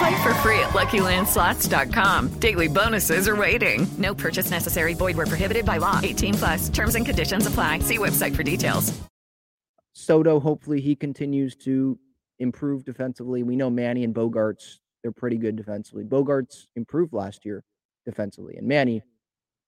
Play 0.00 0.22
for 0.22 0.32
free 0.34 0.58
at 0.60 0.70
LuckyLandSlots.com. 0.70 2.28
Daily 2.40 2.68
bonuses 2.68 3.28
are 3.28 3.36
waiting. 3.36 3.86
No 3.98 4.14
purchase 4.14 4.50
necessary. 4.50 4.94
Void 4.94 5.14
where 5.18 5.26
prohibited 5.26 5.66
by 5.66 5.76
law. 5.76 6.00
18 6.02 6.34
plus. 6.34 6.68
Terms 6.70 6.94
and 6.94 7.04
conditions 7.04 7.46
apply. 7.46 7.80
See 7.80 7.98
website 7.98 8.34
for 8.34 8.42
details. 8.42 8.98
Soto, 9.92 10.40
hopefully 10.40 10.80
he 10.80 10.96
continues 10.96 11.54
to 11.56 11.98
improve 12.38 12.82
defensively. 12.86 13.42
We 13.42 13.56
know 13.56 13.68
Manny 13.68 14.02
and 14.02 14.14
Bogaerts, 14.14 14.78
they're 15.02 15.12
pretty 15.12 15.36
good 15.36 15.56
defensively. 15.56 16.04
Bogaerts 16.04 16.66
improved 16.76 17.12
last 17.12 17.44
year 17.44 17.62
defensively. 18.06 18.56
And 18.56 18.66
Manny, 18.66 19.02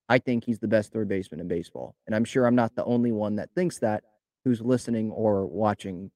I 0.09 0.17
think 0.17 0.45
he's 0.45 0.57
the 0.57 0.67
best 0.67 0.91
third 0.91 1.07
baseman 1.07 1.41
in 1.41 1.47
baseball. 1.47 1.93
And 2.07 2.15
I'm 2.15 2.25
sure 2.25 2.47
I'm 2.47 2.55
not 2.55 2.75
the 2.75 2.85
only 2.85 3.11
one 3.11 3.35
that 3.35 3.49
thinks 3.53 3.77
that 3.79 4.03
who's 4.45 4.61
listening 4.61 5.11
or 5.11 5.45
watching 5.45 6.09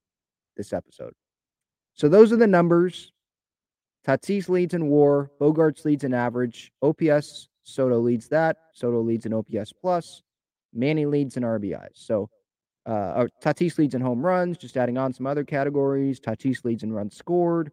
this 0.56 0.74
episode. 0.74 1.14
So 1.94 2.10
those 2.10 2.34
are 2.34 2.38
the 2.38 2.48
numbers. 2.48 3.12
Tatis 4.08 4.48
leads 4.48 4.74
in 4.74 4.88
war. 4.88 5.32
Bogaerts 5.40 5.84
leads 5.84 6.04
in 6.04 6.14
average. 6.14 6.72
OPS, 6.82 7.50
Soto 7.64 8.00
leads 8.00 8.30
that. 8.30 8.58
Soto 8.74 9.02
leads 9.02 9.26
in 9.26 9.34
OPS 9.34 9.74
plus. 9.74 10.24
Manny 10.74 11.06
leads 11.06 11.36
in 11.36 11.44
RBIs. 11.44 11.90
So 11.94 12.30
uh, 12.86 13.26
Tatis 13.44 13.78
leads 13.78 13.96
in 13.96 14.02
home 14.02 14.26
runs, 14.26 14.58
just 14.58 14.78
adding 14.78 14.98
on 14.98 15.14
some 15.14 15.28
other 15.28 15.44
categories. 15.44 16.22
Tatis 16.22 16.64
leads 16.64 16.84
in 16.84 16.94
runs 16.94 17.18
scored. 17.18 17.72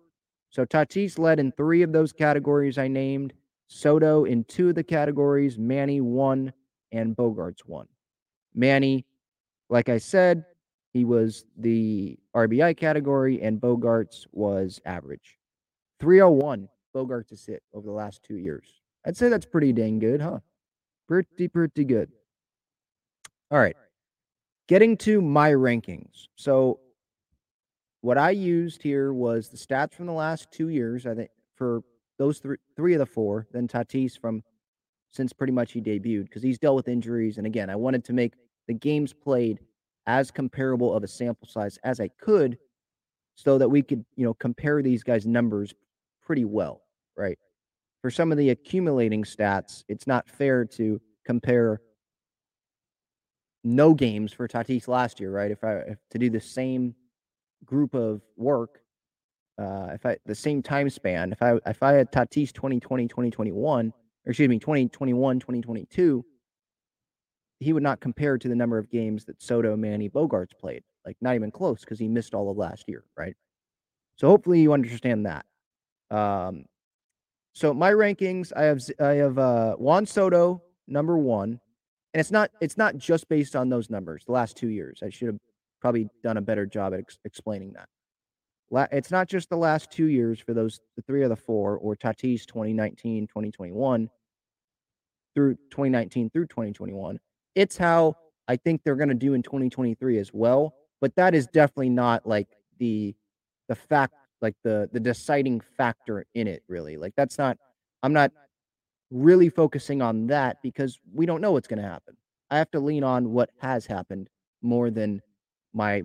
So 0.50 0.64
Tatis 0.64 1.18
led 1.18 1.38
in 1.38 1.52
three 1.52 1.82
of 1.82 1.92
those 1.92 2.12
categories 2.12 2.78
I 2.78 2.88
named. 2.88 3.32
Soto 3.68 4.24
in 4.24 4.44
two 4.44 4.70
of 4.70 4.74
the 4.74 4.84
categories. 4.84 5.56
Manny 5.56 6.00
one 6.00 6.52
and 6.90 7.16
Bogaerts 7.16 7.60
one. 7.64 7.86
Manny, 8.54 9.06
like 9.70 9.88
I 9.88 9.98
said, 9.98 10.44
he 10.92 11.04
was 11.04 11.44
the 11.56 12.18
RBI 12.36 12.76
category, 12.76 13.42
and 13.42 13.60
Bogaerts 13.60 14.26
was 14.32 14.80
average. 14.84 15.38
301 16.00 16.68
Bogart 16.92 17.28
to 17.28 17.36
sit 17.36 17.62
over 17.72 17.86
the 17.86 17.92
last 17.92 18.22
two 18.22 18.36
years. 18.36 18.66
I'd 19.06 19.16
say 19.16 19.28
that's 19.28 19.46
pretty 19.46 19.72
dang 19.72 19.98
good, 19.98 20.20
huh? 20.20 20.40
Pretty, 21.08 21.48
pretty 21.48 21.84
good. 21.84 22.10
All 23.50 23.58
right. 23.58 23.76
Getting 24.68 24.96
to 24.98 25.20
my 25.20 25.50
rankings. 25.50 26.28
So, 26.36 26.80
what 28.00 28.18
I 28.18 28.30
used 28.30 28.82
here 28.82 29.12
was 29.12 29.48
the 29.48 29.56
stats 29.56 29.94
from 29.94 30.06
the 30.06 30.12
last 30.12 30.50
two 30.50 30.68
years. 30.68 31.06
I 31.06 31.14
think 31.14 31.30
for 31.54 31.82
those 32.18 32.38
three, 32.38 32.56
three 32.76 32.94
of 32.94 32.98
the 32.98 33.06
four, 33.06 33.46
then 33.52 33.68
Tatis 33.68 34.18
from 34.18 34.42
since 35.10 35.32
pretty 35.32 35.52
much 35.52 35.72
he 35.72 35.80
debuted 35.80 36.24
because 36.24 36.42
he's 36.42 36.58
dealt 36.58 36.76
with 36.76 36.88
injuries. 36.88 37.38
And 37.38 37.46
again, 37.46 37.70
I 37.70 37.76
wanted 37.76 38.04
to 38.06 38.12
make 38.12 38.34
the 38.66 38.74
games 38.74 39.12
played 39.12 39.60
as 40.06 40.30
comparable 40.30 40.92
of 40.92 41.04
a 41.04 41.08
sample 41.08 41.48
size 41.48 41.78
as 41.84 42.00
I 42.00 42.08
could 42.20 42.58
so 43.36 43.58
that 43.58 43.68
we 43.68 43.82
could, 43.82 44.04
you 44.16 44.24
know, 44.24 44.34
compare 44.34 44.82
these 44.82 45.02
guys' 45.02 45.26
numbers 45.26 45.74
pretty 46.24 46.44
well, 46.44 46.82
right? 47.16 47.38
For 48.02 48.10
some 48.10 48.32
of 48.32 48.38
the 48.38 48.50
accumulating 48.50 49.24
stats, 49.24 49.84
it's 49.88 50.06
not 50.06 50.28
fair 50.28 50.64
to 50.66 51.00
compare 51.24 51.80
no 53.64 53.94
games 53.94 54.32
for 54.32 54.46
Tatis 54.46 54.88
last 54.88 55.20
year, 55.20 55.30
right? 55.30 55.50
If 55.50 55.64
I 55.64 55.76
if 55.76 55.98
to 56.10 56.18
do 56.18 56.30
the 56.30 56.40
same 56.40 56.94
group 57.64 57.94
of 57.94 58.20
work, 58.36 58.80
uh, 59.58 59.88
if 59.94 60.04
I 60.04 60.18
the 60.26 60.34
same 60.34 60.62
time 60.62 60.90
span, 60.90 61.32
if 61.32 61.42
I 61.42 61.58
if 61.66 61.82
I 61.82 61.92
had 61.92 62.12
Tatis 62.12 62.52
2020, 62.52 63.08
2021, 63.08 63.88
or 63.88 64.30
excuse 64.30 64.48
me, 64.48 64.58
2021, 64.58 65.40
2022, 65.40 66.24
he 67.60 67.72
would 67.72 67.82
not 67.82 68.00
compare 68.00 68.36
to 68.36 68.48
the 68.48 68.54
number 68.54 68.78
of 68.78 68.90
games 68.90 69.24
that 69.24 69.42
Soto, 69.42 69.76
Manny, 69.76 70.10
Bogaerts 70.10 70.56
played. 70.58 70.82
Like 71.06 71.16
not 71.20 71.34
even 71.34 71.50
close 71.50 71.80
because 71.80 71.98
he 71.98 72.08
missed 72.08 72.34
all 72.34 72.50
of 72.50 72.56
last 72.56 72.84
year, 72.88 73.04
right? 73.16 73.36
So 74.16 74.28
hopefully 74.28 74.60
you 74.60 74.72
understand 74.72 75.26
that. 75.26 75.44
Um, 76.14 76.64
So 77.56 77.72
my 77.72 77.92
rankings, 77.92 78.52
I 78.56 78.64
have 78.64 78.82
I 79.00 79.14
have 79.24 79.38
uh, 79.38 79.74
Juan 79.76 80.06
Soto 80.06 80.62
number 80.88 81.16
one, 81.18 81.60
and 82.12 82.20
it's 82.20 82.30
not 82.32 82.50
it's 82.60 82.76
not 82.76 82.96
just 82.96 83.28
based 83.28 83.54
on 83.54 83.68
those 83.68 83.90
numbers. 83.90 84.24
The 84.24 84.32
last 84.32 84.56
two 84.56 84.68
years, 84.68 85.02
I 85.02 85.10
should 85.10 85.28
have 85.28 85.38
probably 85.80 86.08
done 86.22 86.36
a 86.36 86.42
better 86.42 86.66
job 86.66 86.94
at 86.94 87.00
ex- 87.00 87.18
explaining 87.24 87.72
that. 87.74 87.88
La- 88.70 88.88
it's 88.90 89.10
not 89.10 89.28
just 89.28 89.50
the 89.50 89.56
last 89.56 89.92
two 89.92 90.06
years 90.06 90.40
for 90.40 90.52
those 90.52 90.80
the 90.96 91.02
three 91.02 91.22
of 91.22 91.30
the 91.30 91.36
four 91.36 91.76
or 91.78 91.94
Tatis 91.94 92.44
2019 92.46 93.28
2021 93.28 94.10
through 95.34 95.54
2019 95.70 96.30
through 96.30 96.46
2021. 96.46 97.20
It's 97.54 97.76
how 97.76 98.16
I 98.48 98.56
think 98.56 98.82
they're 98.82 98.96
going 98.96 99.08
to 99.10 99.14
do 99.14 99.34
in 99.34 99.42
2023 99.42 100.18
as 100.18 100.32
well. 100.32 100.74
But 101.00 101.14
that 101.16 101.34
is 101.34 101.46
definitely 101.46 101.90
not 101.90 102.26
like 102.26 102.48
the 102.78 103.14
the 103.68 103.76
fact 103.76 104.14
like 104.40 104.54
the 104.62 104.88
the 104.92 105.00
deciding 105.00 105.60
factor 105.60 106.24
in 106.34 106.46
it 106.46 106.62
really. 106.68 106.96
Like 106.96 107.14
that's 107.16 107.38
not 107.38 107.58
I'm 108.02 108.12
not 108.12 108.32
really 109.10 109.48
focusing 109.48 110.02
on 110.02 110.26
that 110.26 110.58
because 110.62 110.98
we 111.12 111.26
don't 111.26 111.40
know 111.40 111.52
what's 111.52 111.68
going 111.68 111.82
to 111.82 111.88
happen. 111.88 112.16
I 112.50 112.58
have 112.58 112.70
to 112.72 112.80
lean 112.80 113.04
on 113.04 113.32
what 113.32 113.50
has 113.60 113.86
happened 113.86 114.28
more 114.62 114.90
than 114.90 115.22
my 115.72 116.02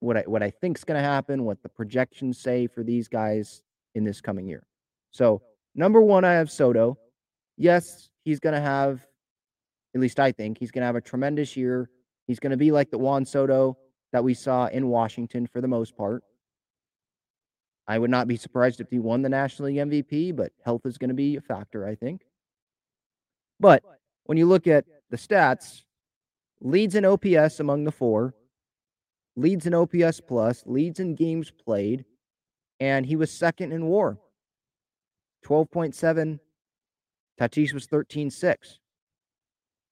what 0.00 0.16
I 0.16 0.22
what 0.22 0.42
I 0.42 0.50
think's 0.50 0.84
going 0.84 1.00
to 1.00 1.06
happen, 1.06 1.44
what 1.44 1.62
the 1.62 1.68
projections 1.68 2.38
say 2.38 2.66
for 2.66 2.82
these 2.82 3.08
guys 3.08 3.62
in 3.94 4.04
this 4.04 4.20
coming 4.20 4.48
year. 4.48 4.64
So, 5.10 5.42
number 5.74 6.00
1 6.00 6.24
I 6.24 6.32
have 6.32 6.50
Soto. 6.50 6.98
Yes, 7.56 8.08
he's 8.24 8.40
going 8.40 8.54
to 8.54 8.60
have 8.60 9.04
at 9.94 10.00
least 10.00 10.20
I 10.20 10.32
think 10.32 10.58
he's 10.58 10.70
going 10.70 10.82
to 10.82 10.86
have 10.86 10.96
a 10.96 11.00
tremendous 11.00 11.56
year. 11.56 11.90
He's 12.26 12.38
going 12.38 12.52
to 12.52 12.56
be 12.56 12.70
like 12.70 12.90
the 12.90 12.98
Juan 12.98 13.24
Soto 13.24 13.76
that 14.12 14.22
we 14.22 14.34
saw 14.34 14.66
in 14.66 14.88
Washington 14.88 15.46
for 15.46 15.60
the 15.60 15.68
most 15.68 15.96
part. 15.96 16.22
I 17.90 17.98
would 17.98 18.08
not 18.08 18.28
be 18.28 18.36
surprised 18.36 18.80
if 18.80 18.88
he 18.88 19.00
won 19.00 19.22
the 19.22 19.28
National 19.28 19.66
League 19.66 19.78
MVP, 19.78 20.36
but 20.36 20.52
health 20.64 20.86
is 20.86 20.96
going 20.96 21.08
to 21.08 21.14
be 21.14 21.34
a 21.34 21.40
factor, 21.40 21.84
I 21.84 21.96
think. 21.96 22.22
But 23.58 23.82
when 24.26 24.38
you 24.38 24.46
look 24.46 24.68
at 24.68 24.84
the 25.10 25.16
stats, 25.16 25.82
leads 26.60 26.94
in 26.94 27.04
OPS 27.04 27.58
among 27.58 27.82
the 27.82 27.90
four, 27.90 28.36
leads 29.34 29.66
in 29.66 29.74
OPS 29.74 30.20
plus, 30.20 30.62
leads 30.66 31.00
in 31.00 31.16
games 31.16 31.50
played, 31.50 32.04
and 32.78 33.04
he 33.06 33.16
was 33.16 33.32
second 33.32 33.72
in 33.72 33.86
WAR. 33.86 34.18
12.7. 35.44 36.38
Tatis 37.40 37.74
was 37.74 37.88
13.6. 37.88 38.78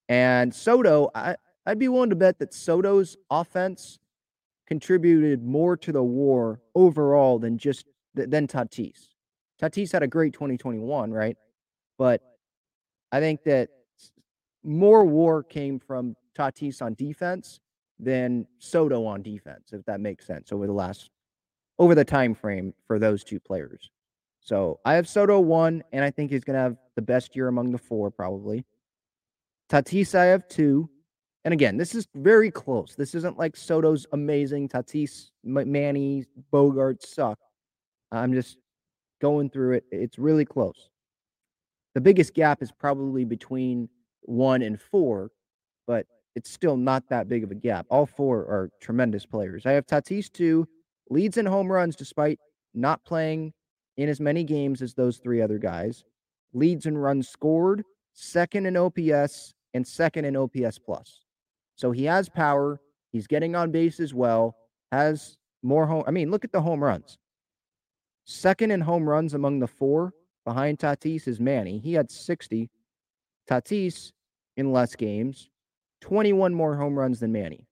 And 0.08 0.54
Soto, 0.54 1.10
I, 1.16 1.34
I'd 1.66 1.80
be 1.80 1.88
willing 1.88 2.10
to 2.10 2.16
bet 2.16 2.38
that 2.38 2.54
Soto's 2.54 3.16
offense 3.28 3.98
contributed 4.68 5.42
more 5.42 5.78
to 5.78 5.90
the 5.92 6.02
war 6.02 6.60
overall 6.74 7.38
than 7.38 7.56
just 7.56 7.86
than 8.14 8.46
Tatis. 8.46 9.08
Tatis 9.60 9.90
had 9.90 10.02
a 10.02 10.06
great 10.06 10.34
2021, 10.34 11.10
right? 11.10 11.36
But 11.96 12.20
I 13.10 13.18
think 13.20 13.42
that 13.44 13.70
more 14.62 15.04
war 15.06 15.42
came 15.42 15.80
from 15.80 16.14
Tatis 16.36 16.82
on 16.82 16.94
defense 16.94 17.60
than 17.98 18.46
Soto 18.58 19.06
on 19.06 19.22
defense, 19.22 19.72
if 19.72 19.84
that 19.86 20.00
makes 20.00 20.26
sense, 20.26 20.52
over 20.52 20.66
the 20.66 20.72
last 20.72 21.10
over 21.78 21.94
the 21.94 22.04
time 22.04 22.34
frame 22.34 22.74
for 22.86 22.98
those 22.98 23.24
two 23.24 23.40
players. 23.40 23.90
So 24.40 24.80
I 24.84 24.94
have 24.94 25.08
Soto 25.08 25.40
one, 25.40 25.82
and 25.92 26.04
I 26.04 26.10
think 26.10 26.30
he's 26.30 26.44
gonna 26.44 26.58
have 26.58 26.76
the 26.94 27.02
best 27.02 27.34
year 27.34 27.48
among 27.48 27.72
the 27.72 27.78
four, 27.78 28.10
probably. 28.10 28.66
Tatis, 29.70 30.14
I 30.14 30.26
have 30.26 30.46
two. 30.46 30.90
And 31.48 31.54
again, 31.54 31.78
this 31.78 31.94
is 31.94 32.06
very 32.14 32.50
close. 32.50 32.94
This 32.94 33.14
isn't 33.14 33.38
like 33.38 33.56
Soto's 33.56 34.06
amazing. 34.12 34.68
Tatis, 34.68 35.30
Manny, 35.42 36.26
Bogart 36.50 37.02
suck. 37.02 37.38
I'm 38.12 38.34
just 38.34 38.58
going 39.22 39.48
through 39.48 39.76
it. 39.76 39.84
It's 39.90 40.18
really 40.18 40.44
close. 40.44 40.90
The 41.94 42.02
biggest 42.02 42.34
gap 42.34 42.62
is 42.62 42.70
probably 42.70 43.24
between 43.24 43.88
one 44.20 44.60
and 44.60 44.78
four, 44.78 45.30
but 45.86 46.04
it's 46.36 46.50
still 46.50 46.76
not 46.76 47.08
that 47.08 47.30
big 47.30 47.44
of 47.44 47.50
a 47.50 47.54
gap. 47.54 47.86
All 47.88 48.04
four 48.04 48.40
are 48.40 48.68
tremendous 48.82 49.24
players. 49.24 49.64
I 49.64 49.72
have 49.72 49.86
Tatis 49.86 50.30
two, 50.30 50.68
leads 51.08 51.38
in 51.38 51.46
home 51.46 51.72
runs 51.72 51.96
despite 51.96 52.38
not 52.74 53.02
playing 53.06 53.54
in 53.96 54.10
as 54.10 54.20
many 54.20 54.44
games 54.44 54.82
as 54.82 54.92
those 54.92 55.16
three 55.16 55.40
other 55.40 55.56
guys, 55.56 56.04
leads 56.52 56.84
in 56.84 56.98
runs 56.98 57.26
scored, 57.26 57.84
second 58.12 58.66
in 58.66 58.76
OPS, 58.76 59.54
and 59.72 59.86
second 59.86 60.26
in 60.26 60.36
OPS 60.36 60.78
plus. 60.78 61.24
So 61.78 61.92
he 61.92 62.04
has 62.04 62.28
power. 62.28 62.80
He's 63.12 63.28
getting 63.28 63.54
on 63.54 63.70
base 63.70 64.00
as 64.00 64.12
well. 64.12 64.56
Has 64.90 65.38
more 65.62 65.86
home. 65.86 66.02
I 66.06 66.10
mean, 66.10 66.30
look 66.30 66.44
at 66.44 66.50
the 66.50 66.60
home 66.60 66.82
runs. 66.82 67.18
Second 68.24 68.72
in 68.72 68.80
home 68.80 69.08
runs 69.08 69.32
among 69.32 69.60
the 69.60 69.68
four 69.68 70.12
behind 70.44 70.80
Tatis 70.80 71.28
is 71.28 71.38
Manny. 71.38 71.78
He 71.78 71.94
had 71.94 72.10
60. 72.10 72.68
Tatis 73.48 74.12
in 74.56 74.72
less 74.72 74.96
games, 74.96 75.48
21 76.00 76.52
more 76.52 76.76
home 76.76 76.98
runs 76.98 77.20
than 77.20 77.32
Manny. 77.32 77.66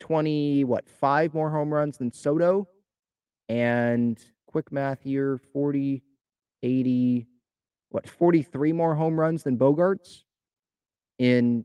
20, 0.00 0.64
what, 0.64 0.88
five 0.88 1.32
more 1.32 1.50
home 1.50 1.72
runs 1.72 1.98
than 1.98 2.12
Soto. 2.12 2.68
And 3.48 4.18
quick 4.46 4.72
math 4.72 5.02
here 5.02 5.40
40, 5.52 6.02
80, 6.62 7.26
what 7.90 8.08
43 8.08 8.72
more 8.72 8.94
home 8.94 9.18
runs 9.18 9.44
than 9.44 9.56
Bogaerts 9.56 10.23
in 11.18 11.64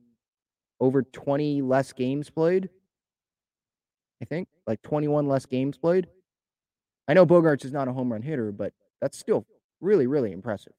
over 0.80 1.04
20 1.04 1.62
less 1.62 1.94
games 1.94 2.30
played. 2.30 2.70
I 4.22 4.26
think 4.26 4.48
like 4.68 4.82
21 4.82 5.28
less 5.28 5.46
games 5.46 5.78
played. 5.78 6.08
I 7.08 7.14
know 7.14 7.26
Bogaerts 7.26 7.66
is 7.66 7.72
not 7.72 7.88
a 7.88 7.94
home 7.94 8.12
run 8.12 8.22
hitter, 8.22 8.52
but 8.52 8.74
that's 9.02 9.18
still 9.18 9.46
really, 9.82 10.08
really 10.08 10.32
impressive. 10.32 10.74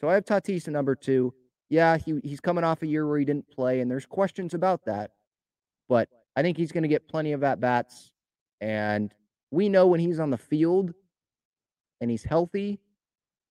So 0.00 0.08
I 0.08 0.14
have 0.14 0.24
Tatis 0.24 0.66
at 0.66 0.72
number 0.72 0.94
two. 0.94 1.34
Yeah, 1.68 1.98
he, 1.98 2.18
he's 2.24 2.40
coming 2.40 2.64
off 2.64 2.82
a 2.82 2.86
year 2.86 3.06
where 3.06 3.18
he 3.18 3.24
didn't 3.24 3.48
play, 3.48 3.80
and 3.80 3.90
there's 3.90 4.06
questions 4.06 4.54
about 4.54 4.84
that. 4.86 5.12
But 5.88 6.08
I 6.34 6.42
think 6.42 6.56
he's 6.56 6.72
going 6.72 6.82
to 6.82 6.88
get 6.88 7.08
plenty 7.08 7.32
of 7.32 7.44
at 7.44 7.60
bats. 7.60 8.10
And 8.60 9.14
we 9.50 9.68
know 9.68 9.86
when 9.86 10.00
he's 10.00 10.20
on 10.20 10.30
the 10.30 10.38
field 10.38 10.92
and 12.00 12.10
he's 12.10 12.24
healthy, 12.24 12.80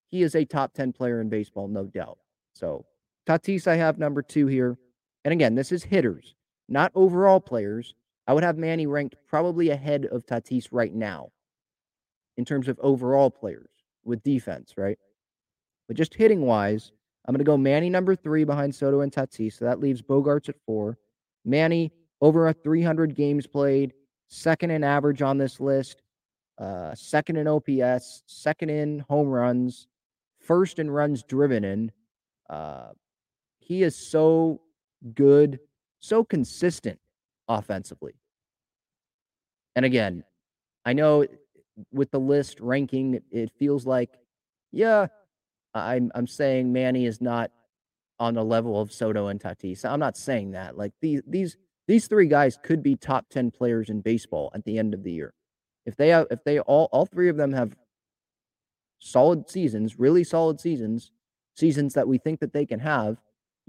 he 0.09 0.23
is 0.23 0.35
a 0.35 0.43
top 0.43 0.73
10 0.73 0.93
player 0.93 1.21
in 1.21 1.29
baseball, 1.29 1.67
no 1.67 1.85
doubt. 1.85 2.17
So 2.53 2.85
Tatis, 3.29 3.67
I 3.67 3.75
have 3.75 3.99
number 3.99 4.23
two 4.23 4.47
here. 4.47 4.75
And 5.23 5.31
again, 5.31 5.53
this 5.53 5.71
is 5.71 5.83
hitters, 5.83 6.33
not 6.67 6.91
overall 6.95 7.39
players. 7.39 7.93
I 8.25 8.33
would 8.33 8.43
have 8.43 8.57
Manny 8.57 8.87
ranked 8.87 9.15
probably 9.27 9.69
ahead 9.69 10.05
of 10.05 10.25
Tatis 10.25 10.69
right 10.71 10.93
now 10.93 11.29
in 12.37 12.45
terms 12.45 12.67
of 12.67 12.79
overall 12.81 13.29
players 13.29 13.69
with 14.03 14.23
defense, 14.23 14.73
right? 14.77 14.97
But 15.87 15.95
just 15.95 16.15
hitting 16.15 16.41
wise, 16.41 16.91
I'm 17.25 17.33
going 17.33 17.39
to 17.39 17.43
go 17.43 17.57
Manny 17.57 17.89
number 17.89 18.15
three 18.15 18.45
behind 18.45 18.73
Soto 18.73 19.01
and 19.01 19.11
Tatis. 19.11 19.59
So 19.59 19.65
that 19.65 19.79
leaves 19.79 20.01
Bogaerts 20.01 20.49
at 20.49 20.55
four. 20.65 20.97
Manny 21.45 21.91
over 22.21 22.47
a 22.47 22.53
300 22.53 23.13
games 23.13 23.45
played, 23.45 23.93
second 24.27 24.71
in 24.71 24.83
average 24.83 25.21
on 25.21 25.37
this 25.37 25.59
list, 25.59 26.01
uh, 26.57 26.95
second 26.95 27.37
in 27.37 27.47
OPS, 27.47 28.23
second 28.25 28.69
in 28.69 29.05
home 29.07 29.27
runs, 29.27 29.87
first 30.39 30.79
in 30.79 30.89
runs 30.89 31.21
driven 31.21 31.63
in. 31.63 31.91
Uh, 32.49 32.89
he 33.69 33.83
is 33.83 33.95
so 33.95 34.59
good, 35.13 35.59
so 35.99 36.23
consistent 36.23 36.99
offensively. 37.47 38.15
And 39.75 39.85
again, 39.85 40.23
I 40.83 40.93
know 40.93 41.25
with 41.93 42.09
the 42.09 42.19
list 42.19 42.59
ranking, 42.59 43.21
it 43.31 43.51
feels 43.57 43.85
like, 43.85 44.09
yeah, 44.71 45.07
I'm 45.75 46.11
I'm 46.15 46.27
saying 46.27 46.73
Manny 46.73 47.05
is 47.05 47.21
not 47.21 47.51
on 48.19 48.33
the 48.33 48.43
level 48.43 48.81
of 48.81 48.91
Soto 48.91 49.27
and 49.27 49.39
Tatis. 49.39 49.85
I'm 49.85 49.99
not 49.99 50.17
saying 50.17 50.51
that. 50.51 50.75
Like 50.75 50.91
these 50.99 51.21
these 51.27 51.55
these 51.87 52.07
three 52.07 52.27
guys 52.27 52.57
could 52.61 52.81
be 52.81 52.95
top 52.95 53.29
10 53.29 53.51
players 53.51 53.89
in 53.89 54.01
baseball 54.01 54.51
at 54.53 54.65
the 54.65 54.79
end 54.79 54.95
of 54.95 55.03
the 55.03 55.11
year. 55.11 55.33
If 55.85 55.95
they 55.95 56.09
have 56.09 56.25
if 56.31 56.43
they 56.43 56.59
all 56.59 56.89
all 56.91 57.05
three 57.05 57.29
of 57.29 57.37
them 57.37 57.53
have 57.53 57.75
solid 58.97 59.47
seasons, 59.47 59.99
really 59.99 60.23
solid 60.23 60.59
seasons, 60.59 61.11
seasons 61.55 61.93
that 61.93 62.07
we 62.07 62.17
think 62.17 62.39
that 62.39 62.51
they 62.51 62.65
can 62.65 62.79
have, 62.79 63.21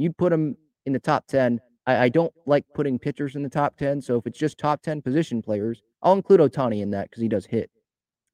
you 0.03 0.13
put 0.13 0.31
them 0.31 0.57
in 0.87 0.93
the 0.93 0.99
top 0.99 1.27
10. 1.27 1.61
I, 1.87 2.05
I 2.05 2.09
don't 2.09 2.33
like 2.47 2.65
putting 2.75 2.99
pitchers 2.99 3.37
in 3.37 3.43
the 3.43 3.49
top 3.49 3.77
10. 3.77 4.01
So 4.01 4.17
if 4.17 4.27
it's 4.27 4.39
just 4.39 4.59
top 4.59 4.83
10 4.83 5.03
position 5.03 5.43
players, 5.43 5.83
I'll 6.03 6.15
include 6.15 6.41
Ohtani 6.41 6.83
in 6.83 6.91
that 6.91 7.11
because 7.11 7.23
he 7.23 7.29
does 7.29 7.47
hit. 7.47 7.71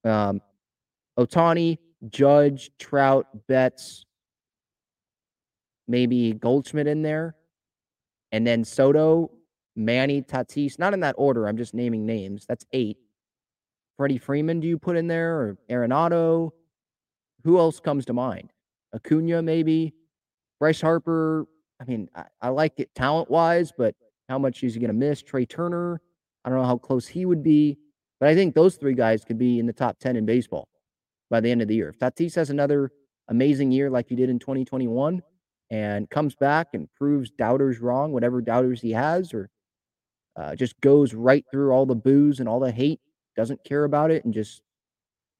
Um, 0.05 0.41
Ohtani, 1.19 1.79
Judge, 2.09 2.71
Trout, 2.79 3.27
Betts, 3.49 4.05
maybe 5.89 6.33
Goldschmidt 6.33 6.87
in 6.87 7.03
there. 7.03 7.35
And 8.33 8.47
then 8.47 8.65
Soto, 8.65 9.31
Manny, 9.77 10.23
Tatis, 10.23 10.79
not 10.79 10.95
in 10.95 11.01
that 11.01 11.15
order. 11.19 11.47
I'm 11.47 11.57
just 11.57 11.75
naming 11.75 12.07
names. 12.07 12.45
That's 12.47 12.67
eight. 12.73 12.99
Freddie 13.97 14.19
Freeman, 14.19 14.61
do 14.61 14.69
you 14.69 14.79
put 14.79 14.97
in 14.97 15.07
there? 15.07 15.37
Or 15.37 15.59
Arenado? 15.71 16.51
Who 17.45 17.59
else 17.59 17.81
comes 17.81 18.05
to 18.07 18.13
mind? 18.13 18.53
Acuna, 18.95 19.43
maybe. 19.43 19.95
Bryce 20.59 20.81
Harper. 20.81 21.47
I 21.81 21.85
mean, 21.85 22.09
I, 22.15 22.25
I 22.41 22.49
like 22.49 22.79
it 22.79 22.95
talent 22.95 23.31
wise, 23.31 23.73
but 23.77 23.95
how 24.29 24.39
much 24.39 24.63
is 24.63 24.75
he 24.75 24.81
going 24.81 24.89
to 24.89 24.95
miss? 24.95 25.23
Trea 25.23 25.47
Turner. 25.47 26.01
I 26.45 26.49
don't 26.49 26.59
know 26.59 26.65
how 26.65 26.79
close 26.79 27.07
he 27.07 27.27
would 27.27 27.43
be, 27.43 27.77
but 28.21 28.29
I 28.29 28.35
think 28.35 28.55
those 28.55 28.77
three 28.77 28.95
guys 28.95 29.25
could 29.25 29.39
be 29.39 29.59
in 29.59 29.67
the 29.67 29.73
top 29.73 29.99
10 29.99 30.17
in 30.17 30.25
baseball. 30.27 30.69
by 31.31 31.41
the 31.41 31.51
end 31.51 31.61
of 31.63 31.69
the 31.69 31.75
year. 31.75 31.89
If 31.89 31.99
Tatis 31.99 32.35
has 32.37 32.51
another 32.51 32.93
amazing 33.29 33.73
year 33.73 33.91
like 33.91 34.09
he 34.09 34.15
did 34.15 34.31
in 34.31 34.39
2021 34.39 35.23
and 35.71 36.09
comes 36.11 36.35
back 36.37 36.69
and 36.75 36.89
proves 36.95 37.31
doubters 37.31 37.81
wrong, 37.81 38.13
whatever 38.13 38.41
doubters 38.41 38.81
he 38.81 38.93
has, 38.93 39.35
or 39.35 39.51
uh, 40.37 40.55
just 40.55 40.81
goes 40.81 41.15
right 41.15 41.45
through 41.51 41.73
all 41.73 41.87
the 41.87 41.95
booze 41.95 42.41
and 42.41 42.49
all 42.49 42.61
the 42.61 42.71
hate, 42.71 43.01
doesn't 43.37 43.65
care 43.65 43.85
about 43.85 44.11
it, 44.11 44.25
and 44.25 44.33
just 44.33 44.63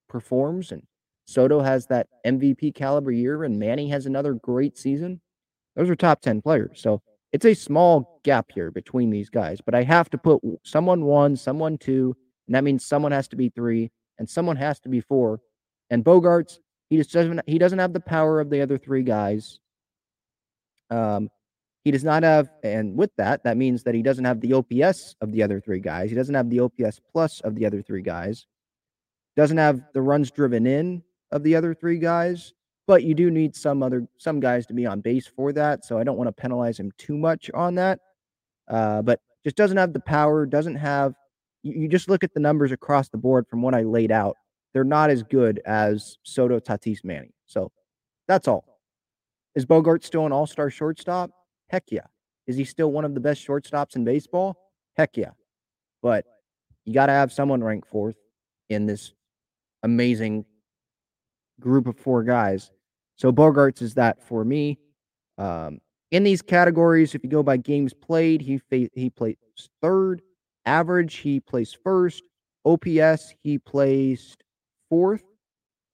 performs. 0.09 0.73
And 0.73 0.83
Soto 1.27 1.61
has 1.61 1.87
that 1.87 2.09
MVP 2.27 2.75
caliber 2.75 3.13
year, 3.13 3.45
and 3.45 3.59
Manny 3.59 3.89
has 3.91 4.07
another 4.07 4.35
great 4.35 4.77
season. 4.77 5.21
Those 5.77 5.91
are 5.91 5.97
top 5.97 6.23
10 6.23 6.43
players. 6.43 6.81
So 6.81 7.03
it's 7.33 7.45
a 7.45 7.55
small 7.55 8.21
gap 8.25 8.51
here 8.53 8.71
between 8.71 9.11
these 9.11 9.29
guys, 9.29 9.61
but 9.61 9.75
I 9.75 9.83
have 9.83 10.09
to 10.11 10.19
put 10.19 10.41
someone 10.65 11.05
one, 11.05 11.37
someone 11.37 11.77
two, 11.77 12.17
and 12.47 12.55
that 12.55 12.65
means 12.65 12.85
someone 12.85 13.13
has 13.13 13.29
to 13.29 13.37
be 13.37 13.51
three, 13.51 13.91
and 14.19 14.29
someone 14.29 14.57
has 14.57 14.81
to 14.81 14.89
be 14.89 15.01
four. 15.01 15.41
And 15.91 16.05
Bogaerts, 16.05 16.59
he 16.89 16.97
just 16.97 17.13
doesn't 17.13 17.43
he 17.47 17.59
doesn't 17.59 17.79
have 17.79 17.93
the 17.93 18.01
power 18.01 18.41
of 18.41 18.49
the 18.51 18.63
other 18.63 18.79
three 18.79 19.03
guys. 19.03 19.59
Um, 20.91 21.31
he 21.85 21.91
does 21.91 22.05
not 22.05 22.23
have, 22.23 22.49
and 22.65 22.97
with 22.97 23.15
that, 23.17 23.45
that 23.45 23.57
means 23.57 23.85
that 23.85 23.95
he 23.95 24.03
doesn't 24.03 24.25
have 24.25 24.41
the 24.41 24.55
OPS 24.55 25.15
of 25.21 25.31
the 25.31 25.43
other 25.43 25.61
three 25.61 25.79
guys. 25.79 26.11
He 26.11 26.17
doesn't 26.17 26.35
have 26.35 26.51
the 26.51 26.61
OPS 26.61 27.01
plus 27.13 27.41
of 27.41 27.55
the 27.55 27.67
other 27.67 27.83
three 27.83 28.03
guys. 28.03 28.47
Doesn't 29.37 29.59
have 29.59 29.83
the 29.93 30.03
runs 30.03 30.31
driven 30.31 30.67
in 30.67 31.03
of 31.31 31.43
the 31.43 31.55
other 31.55 31.75
three 31.75 31.99
guys, 31.99 32.55
but 32.87 33.03
you 33.03 33.15
do 33.15 33.31
need 33.31 33.55
some 33.55 33.83
other 33.83 34.07
some 34.19 34.41
guys 34.41 34.67
to 34.67 34.75
be 34.75 34.87
on 34.87 35.01
base 35.01 35.27
for 35.27 35.53
that. 35.53 35.85
So 35.85 35.99
I 35.99 36.05
don't 36.05 36.17
want 36.17 36.29
to 36.29 36.33
penalize 36.33 36.79
him 36.79 36.93
too 36.99 37.17
much 37.17 37.51
on 37.53 37.75
that. 37.77 38.01
Uh, 38.69 39.03
but 39.03 39.21
just 39.45 39.57
doesn't 39.57 39.77
have 39.77 39.93
the 39.93 40.01
power, 40.01 40.47
doesn't 40.47 40.77
have 40.77 41.15
you, 41.63 41.83
you 41.83 41.89
just 41.89 42.09
look 42.09 42.25
at 42.25 42.33
the 42.35 42.41
numbers 42.41 42.73
across 42.73 43.09
the 43.09 43.19
board 43.19 43.47
from 43.49 43.63
what 43.63 43.75
I 43.75 43.83
laid 43.83 44.13
out. 44.13 44.37
They're 44.73 44.85
not 44.85 45.11
as 45.11 45.23
good 45.23 45.61
as 45.65 46.19
Soto 46.23 46.61
Tatis 46.61 47.05
Manny. 47.05 47.33
So 47.47 47.73
that's 48.29 48.47
all. 48.49 48.65
Is 49.55 49.65
Bogart 49.65 50.05
still 50.05 50.27
an 50.27 50.33
all-star 50.33 50.69
shortstop? 50.69 51.31
Heck 51.69 51.85
yeah. 51.91 52.07
Is 52.47 52.57
he 52.57 52.65
still 52.65 52.93
one 52.93 53.05
of 53.05 53.15
the 53.15 53.21
best 53.21 53.47
shortstops 53.47 53.97
in 53.97 54.05
baseball? 54.05 54.57
Heck 54.97 55.17
yeah. 55.17 55.31
But 56.03 56.27
you 56.85 56.93
got 56.93 57.07
to 57.07 57.13
have 57.13 57.33
someone 57.33 57.65
ranked 57.65 57.89
fourth 57.89 58.17
in 58.69 58.87
this 58.87 59.15
amazing 59.83 60.45
group 61.59 61.87
of 61.87 61.97
four 61.99 62.23
guys. 62.23 62.71
So 63.17 63.33
Bogaerts 63.33 63.83
is 63.83 63.95
that 63.95 64.23
for 64.23 64.45
me. 64.45 64.79
Um, 65.39 65.79
in 66.11 66.23
these 66.23 66.43
categories, 66.43 67.15
if 67.15 67.25
you 67.25 67.31
go 67.31 67.43
by 67.43 67.57
games 67.57 67.93
played, 67.93 68.41
he 68.41 68.59
fa- 68.59 68.91
he 68.95 69.11
plays 69.11 69.37
third. 69.83 70.23
Average, 70.65 71.17
he 71.17 71.41
placed 71.41 71.79
first. 71.83 72.23
OPS, 72.65 73.35
he 73.43 73.59
placed 73.59 74.43
fourth. 74.89 75.23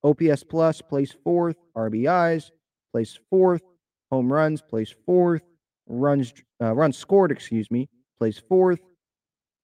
OPS 0.05 0.45
plus 0.45 0.81
placed 0.83 1.17
fourth. 1.23 1.57
RBIs 1.77 2.51
placed 2.93 3.21
fourth. 3.31 3.63
Home 4.11 4.33
runs 4.33 4.63
placed 4.63 4.97
fourth. 5.07 5.43
Runs 5.87 6.33
uh, 6.61 6.75
runs 6.75 6.97
scored, 6.97 7.31
excuse 7.33 7.71
me, 7.71 7.89
placed 8.19 8.43
fourth. 8.49 8.81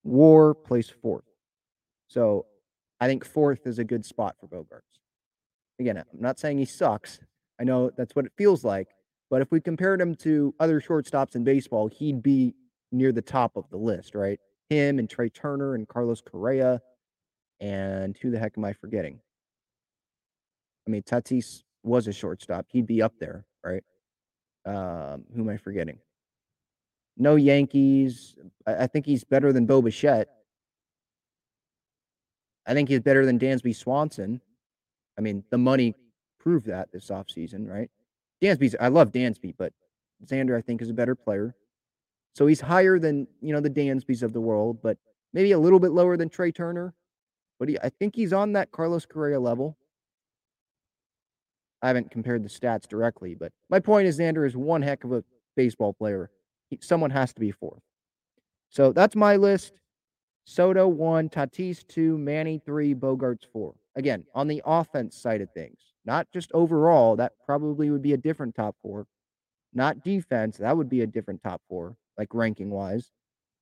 WAR 0.04 0.54
placed 0.54 0.94
fourth. 1.02 1.24
So 2.08 2.46
I 3.00 3.06
think 3.06 3.24
fourth 3.24 3.66
is 3.66 3.78
a 3.78 3.84
good 3.84 4.04
spot 4.04 4.36
for 4.40 4.48
Bogaerts. 4.48 4.80
Again, 5.78 5.98
I'm 5.98 6.04
not 6.14 6.38
saying 6.38 6.58
he 6.58 6.64
sucks. 6.64 7.20
I 7.60 7.64
know 7.64 7.90
that's 7.96 8.14
what 8.14 8.24
it 8.24 8.32
feels 8.36 8.64
like. 8.64 8.88
But 9.30 9.42
if 9.42 9.50
we 9.50 9.60
compared 9.60 10.00
him 10.00 10.14
to 10.16 10.54
other 10.58 10.80
shortstops 10.80 11.34
in 11.34 11.44
baseball, 11.44 11.88
he'd 11.88 12.22
be 12.22 12.54
near 12.92 13.12
the 13.12 13.22
top 13.22 13.56
of 13.56 13.68
the 13.70 13.76
list, 13.76 14.14
right? 14.14 14.40
him 14.68 14.98
and 14.98 15.08
Trea 15.08 15.30
Turner 15.30 15.74
and 15.74 15.88
Carlos 15.88 16.20
Correa. 16.20 16.80
And 17.60 18.16
who 18.16 18.30
the 18.30 18.38
heck 18.38 18.56
am 18.56 18.64
I 18.64 18.72
forgetting? 18.72 19.20
I 20.86 20.90
mean, 20.90 21.02
Tatis 21.02 21.62
was 21.82 22.06
a 22.06 22.12
shortstop. 22.12 22.66
He'd 22.70 22.86
be 22.86 23.02
up 23.02 23.14
there, 23.18 23.44
right? 23.64 23.82
Um, 24.64 25.24
who 25.34 25.42
am 25.42 25.48
I 25.48 25.56
forgetting? 25.56 25.98
No 27.16 27.36
Yankees. 27.36 28.36
I, 28.66 28.84
I 28.84 28.86
think 28.86 29.06
he's 29.06 29.24
better 29.24 29.52
than 29.52 29.66
Bo 29.66 29.82
Bichette. 29.82 30.28
I 32.66 32.74
think 32.74 32.88
he's 32.88 33.00
better 33.00 33.26
than 33.26 33.38
Dansby 33.38 33.74
Swanson. 33.74 34.40
I 35.16 35.20
mean, 35.20 35.42
the 35.50 35.58
money 35.58 35.94
proved 36.38 36.66
that 36.66 36.90
this 36.92 37.08
offseason, 37.08 37.68
right? 37.68 37.90
Dansby's, 38.42 38.76
I 38.80 38.88
love 38.88 39.12
Dansby, 39.12 39.54
but 39.58 39.72
Xander, 40.24 40.56
I 40.56 40.60
think, 40.60 40.82
is 40.82 40.90
a 40.90 40.94
better 40.94 41.14
player. 41.14 41.54
So 42.34 42.46
he's 42.46 42.60
higher 42.60 42.98
than, 42.98 43.26
you 43.40 43.52
know, 43.52 43.60
the 43.60 43.70
Dansbys 43.70 44.22
of 44.22 44.32
the 44.32 44.40
world, 44.40 44.78
but 44.82 44.96
maybe 45.32 45.52
a 45.52 45.58
little 45.58 45.80
bit 45.80 45.90
lower 45.90 46.16
than 46.16 46.28
Trea 46.28 46.52
Turner. 46.52 46.94
But 47.58 47.68
he, 47.68 47.78
I 47.82 47.88
think 47.88 48.14
he's 48.14 48.32
on 48.32 48.52
that 48.52 48.70
Carlos 48.70 49.06
Correa 49.06 49.40
level. 49.40 49.76
I 51.82 51.88
haven't 51.88 52.10
compared 52.10 52.44
the 52.44 52.48
stats 52.48 52.86
directly, 52.88 53.34
but 53.34 53.52
my 53.70 53.80
point 53.80 54.06
is 54.06 54.18
Xander 54.18 54.46
is 54.46 54.56
one 54.56 54.82
heck 54.82 55.04
of 55.04 55.12
a 55.12 55.24
baseball 55.56 55.92
player. 55.92 56.30
He, 56.70 56.78
someone 56.80 57.10
has 57.10 57.32
to 57.32 57.40
be 57.40 57.50
fourth. 57.50 57.82
So 58.70 58.92
that's 58.92 59.16
my 59.16 59.36
list. 59.36 59.72
Soto 60.44 60.88
one, 60.88 61.28
Tatis 61.28 61.86
two, 61.86 62.16
Manny 62.18 62.60
three, 62.64 62.94
Bogaerts 62.94 63.46
four. 63.52 63.74
Again, 63.96 64.24
on 64.34 64.48
the 64.48 64.62
offense 64.64 65.16
side 65.16 65.40
of 65.40 65.50
things, 65.52 65.78
not 66.08 66.26
just 66.32 66.50
overall, 66.54 67.16
that 67.16 67.32
probably 67.44 67.90
would 67.90 68.00
be 68.00 68.14
a 68.14 68.16
different 68.16 68.54
top 68.54 68.74
four. 68.80 69.06
Not 69.74 70.02
defense, 70.02 70.56
that 70.56 70.74
would 70.74 70.88
be 70.88 71.02
a 71.02 71.06
different 71.06 71.42
top 71.42 71.60
four 71.68 71.94
like 72.16 72.32
ranking 72.32 72.70
wise, 72.70 73.12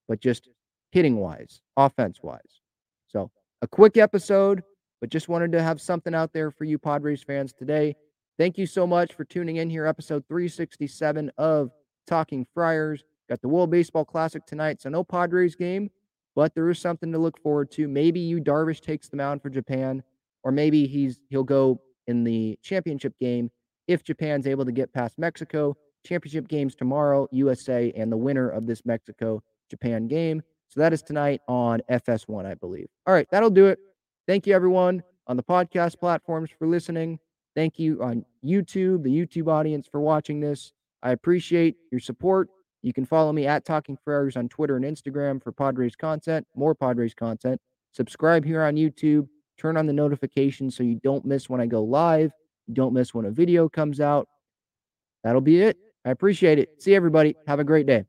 but 0.07 0.21
just 0.21 0.49
hitting 0.93 1.17
wise, 1.17 1.61
offense 1.77 2.21
wise. 2.23 2.63
So 3.09 3.33
a 3.63 3.67
quick 3.67 3.97
episode, 3.97 4.63
but 5.01 5.11
just 5.11 5.29
wanted 5.29 5.51
to 5.53 5.63
have 5.63 5.81
something 5.81 6.15
out 6.15 6.33
there 6.33 6.53
for 6.53 6.63
you 6.63 6.79
Padres 6.79 7.25
fans 7.25 7.53
today. 7.53 7.97
Thank 8.39 8.57
you 8.59 8.67
so 8.67 8.87
much 8.87 9.13
for 9.13 9.25
tuning 9.25 9.57
in 9.57 9.69
here, 9.69 9.85
episode 9.85 10.25
367 10.29 11.33
of 11.39 11.73
Talking 12.07 12.47
Friars. 12.55 13.03
Got 13.29 13.43
the 13.43 13.49
World 13.49 13.73
Baseball 13.73 14.05
Classic 14.05 14.47
tonight, 14.47 14.81
so 14.81 14.89
no 14.89 15.03
Padres 15.03 15.57
game, 15.57 15.91
but 16.37 16.55
there 16.55 16.71
is 16.71 16.79
something 16.79 17.11
to 17.11 17.19
look 17.19 17.43
forward 17.43 17.73
to. 17.73 17.89
Maybe 17.89 18.21
Yu 18.21 18.41
Darvish 18.41 18.81
takes 18.81 19.09
the 19.09 19.17
mound 19.17 19.43
for 19.43 19.51
Japan, 19.51 20.01
or 20.45 20.53
maybe 20.53 20.87
he's 20.87 21.19
he'll 21.29 21.43
go 21.43 21.81
in 22.07 22.25
the 22.25 22.59
championship 22.63 23.15
game 23.21 23.51
if 23.89 24.03
Japan's 24.03 24.47
able 24.47 24.65
to 24.65 24.73
get 24.73 24.93
past 24.93 25.19
Mexico 25.19 25.77
championship 26.05 26.49
games 26.49 26.75
tomorrow, 26.75 27.29
USA, 27.33 27.93
and 27.97 28.11
the 28.11 28.17
winner 28.17 28.49
of 28.49 28.67
this 28.67 28.85
Mexico 28.85 29.43
Japan 29.71 30.07
game. 30.07 30.43
So 30.69 30.81
that 30.81 30.93
is 30.93 31.03
tonight 31.03 31.41
on 31.49 31.81
FS1, 31.91 32.47
I 32.47 32.55
believe. 32.55 32.89
All 33.07 33.15
right, 33.15 33.27
that'll 33.31 33.51
do 33.51 33.67
it. 33.67 33.79
Thank 34.27 34.47
you, 34.47 34.55
everyone, 34.55 35.03
on 35.27 35.37
the 35.37 35.43
podcast 35.43 35.99
platforms 35.99 36.51
for 36.59 36.67
listening. 36.67 37.19
Thank 37.55 37.79
you 37.79 38.03
on 38.03 38.25
YouTube, 38.45 39.03
the 39.03 39.11
YouTube 39.11 39.49
audience, 39.49 39.89
for 39.91 40.01
watching 40.01 40.41
this. 40.41 40.73
I 41.03 41.13
appreciate 41.13 41.77
your 41.91 42.01
support. 42.01 42.49
You 42.83 42.93
can 42.93 43.07
follow 43.07 43.33
me 43.33 43.47
at 43.47 43.65
Talking 43.65 43.97
Friars 44.05 44.37
on 44.37 44.49
Twitter 44.49 44.77
and 44.77 44.85
Instagram 44.85 45.43
for 45.43 45.53
Padres 45.53 45.97
content, 45.97 46.47
more 46.55 46.75
Padres 46.75 47.15
content. 47.15 47.61
Subscribe 47.93 48.45
here 48.45 48.63
on 48.63 48.75
YouTube. 48.75 49.29
Turn 49.59 49.77
on 49.77 49.87
the 49.87 49.93
notifications 49.93 50.77
so 50.77 50.83
you 50.83 51.01
don't 51.03 51.25
miss 51.25 51.49
when 51.49 51.61
I 51.61 51.67
go 51.67 51.83
live. 51.83 52.31
Don't 52.73 52.93
miss 52.93 53.15
when 53.15 53.27
a 53.27 53.31
video 53.31 53.69
comes 53.69 54.01
out. 54.01 54.29
That'll 55.25 55.41
be 55.41 55.63
it. 55.63 55.77
I 56.05 56.11
appreciate 56.11 56.59
it. 56.59 56.83
See 56.83 56.95
everybody. 56.95 57.37
Have 57.47 57.59
a 57.59 57.65
great 57.65 57.87
day. 57.87 58.05